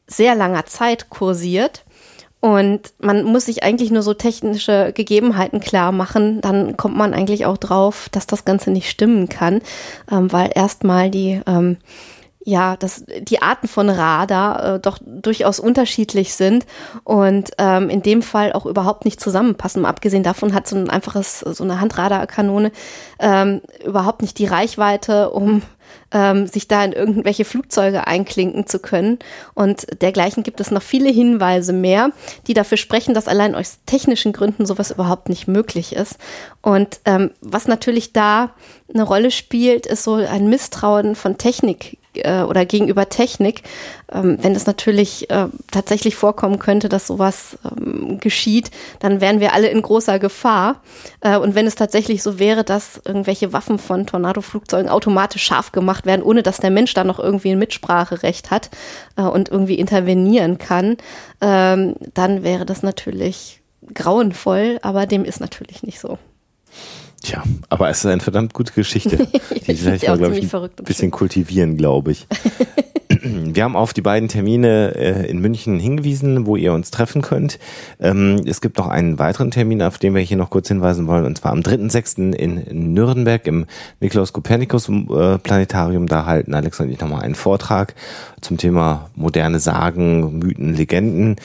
[0.08, 1.84] sehr langer Zeit kursiert.
[2.40, 7.48] Und man muss sich eigentlich nur so technische Gegebenheiten klar machen, dann kommt man eigentlich
[7.48, 9.62] auch drauf, dass das Ganze nicht stimmen kann,
[10.12, 11.78] ähm, weil erstmal die ähm,
[12.46, 16.66] ja, dass die Arten von Radar äh, doch durchaus unterschiedlich sind
[17.04, 19.84] und ähm, in dem Fall auch überhaupt nicht zusammenpassen.
[19.84, 22.72] Abgesehen davon hat so ein einfaches, so eine Handradarkanone
[23.20, 25.64] ähm, überhaupt nicht die Reichweite, um
[26.12, 29.18] ähm, sich da in irgendwelche Flugzeuge einklinken zu können.
[29.56, 32.12] Und dergleichen gibt es noch viele Hinweise mehr,
[32.46, 36.18] die dafür sprechen, dass allein aus technischen Gründen sowas überhaupt nicht möglich ist.
[36.62, 38.52] Und ähm, was natürlich da
[38.94, 43.64] eine Rolle spielt, ist so ein Misstrauen von Technik äh, oder gegenüber Technik,
[44.12, 49.54] ähm, wenn es natürlich äh, tatsächlich vorkommen könnte, dass sowas ähm, geschieht, dann wären wir
[49.54, 50.82] alle in großer Gefahr.
[51.22, 56.06] Äh, und wenn es tatsächlich so wäre, dass irgendwelche Waffen von Tornado-Flugzeugen automatisch scharf gemacht
[56.06, 58.70] werden, ohne dass der Mensch da noch irgendwie ein Mitspracherecht hat
[59.18, 60.98] äh, und irgendwie intervenieren kann,
[61.42, 63.62] ähm, dann wäre das natürlich
[63.94, 66.18] grauenvoll, aber dem ist natürlich nicht so.
[67.26, 69.18] Tja, aber es ist eine verdammt gute Geschichte.
[69.68, 72.28] Die werde ich mal, glaube ich, ein bisschen kultivieren, glaube ich.
[73.24, 77.58] Wir haben auf die beiden Termine äh, in München hingewiesen, wo ihr uns treffen könnt.
[78.00, 81.26] Ähm, es gibt noch einen weiteren Termin, auf den wir hier noch kurz hinweisen wollen,
[81.26, 82.34] und zwar am 3.6.
[82.34, 83.66] in Nürnberg im
[84.00, 86.06] Nikolaus Kopernikus äh, Planetarium.
[86.08, 87.96] Da halten Alex und ich nochmal einen Vortrag
[88.42, 91.38] zum Thema moderne Sagen, Mythen, Legenden.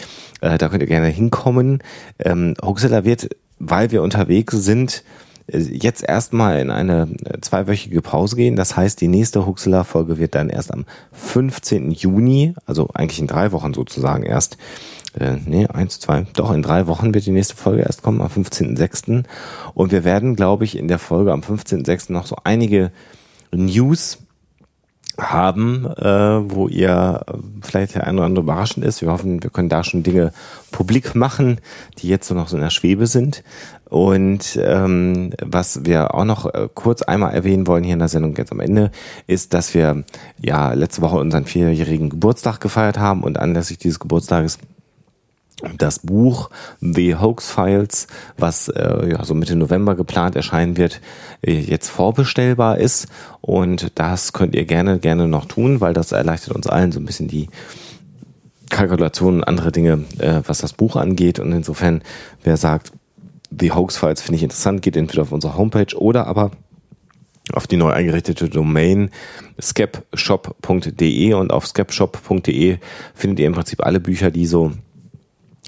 [0.42, 1.82] Äh, da könnt ihr gerne hinkommen.
[2.18, 5.04] Ähm, Huxela wird, weil wir unterwegs sind,
[5.52, 7.08] jetzt erstmal in eine
[7.40, 8.56] zweiwöchige Pause gehen.
[8.56, 11.90] Das heißt, die nächste Huxela-Folge wird dann erst am 15.
[11.90, 14.56] Juni, also eigentlich in drei Wochen sozusagen erst,
[15.18, 18.28] äh, nee, eins, zwei, doch in drei Wochen wird die nächste Folge erst kommen, am
[18.28, 19.24] 15.06.
[19.74, 22.12] Und wir werden, glaube ich, in der Folge am 15.06.
[22.12, 22.92] noch so einige
[23.52, 24.18] News
[25.20, 27.24] haben, äh, wo ihr
[27.62, 29.02] vielleicht der eine oder andere überraschend ist.
[29.02, 30.32] Wir hoffen, wir können da schon Dinge
[30.70, 31.60] publik machen,
[31.98, 33.42] die jetzt so noch so in der Schwebe sind.
[33.90, 38.36] Und ähm, was wir auch noch äh, kurz einmal erwähnen wollen hier in der Sendung
[38.36, 38.90] jetzt am Ende,
[39.26, 40.04] ist, dass wir
[40.40, 44.58] ja letzte Woche unseren vierjährigen Geburtstag gefeiert haben und anlässlich dieses Geburtstages
[45.76, 46.50] das Buch
[46.80, 48.06] The Hoax Files,
[48.36, 51.00] was äh, ja, so Mitte November geplant erscheinen wird,
[51.42, 53.08] äh, jetzt vorbestellbar ist.
[53.40, 57.06] Und das könnt ihr gerne, gerne noch tun, weil das erleichtert uns allen so ein
[57.06, 57.48] bisschen die
[58.70, 61.38] Kalkulationen und andere Dinge, äh, was das Buch angeht.
[61.38, 62.02] Und insofern,
[62.42, 62.92] wer sagt,
[63.58, 66.52] The Hoax Files finde ich interessant, geht entweder auf unsere Homepage oder aber
[67.52, 69.10] auf die neu eingerichtete Domain
[69.60, 72.78] skepshop.de und auf skepshop.de
[73.14, 74.72] findet ihr im Prinzip alle Bücher, die so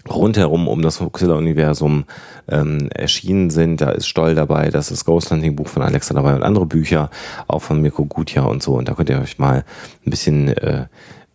[0.09, 2.05] rundherum um das Huxilla-Universum
[2.49, 3.81] ähm, erschienen sind.
[3.81, 7.11] Da ist Stoll dabei, das ist Ghostlanding-Buch von Alexa dabei und andere Bücher,
[7.49, 8.75] auch von Mirko Gutjahr und so.
[8.75, 9.65] Und da könnt ihr euch mal
[10.05, 10.87] ein bisschen äh,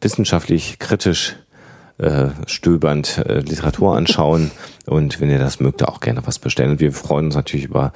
[0.01, 1.37] wissenschaftlich kritisch
[1.97, 4.51] äh, stöbernd äh, Literatur anschauen
[4.85, 6.71] und wenn ihr das mögt, auch gerne was bestellen.
[6.71, 7.91] Und wir freuen uns natürlich über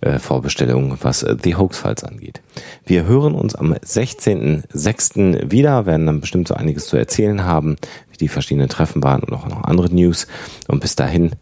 [0.00, 2.40] äh, Vorbestellungen, was äh, The Hoax Files angeht.
[2.84, 5.50] Wir hören uns am 16.06.
[5.50, 7.76] wieder, werden dann bestimmt so einiges zu erzählen haben,
[8.10, 10.26] wie die verschiedenen Treffen waren und auch noch andere News.
[10.68, 11.32] Und bis dahin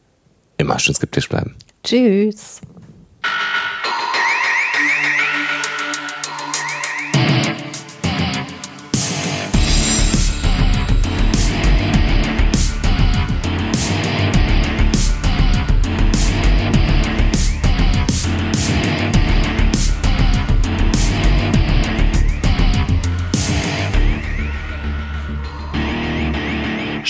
[0.59, 1.55] immer schön skeptisch bleiben.
[1.85, 2.61] Tschüss.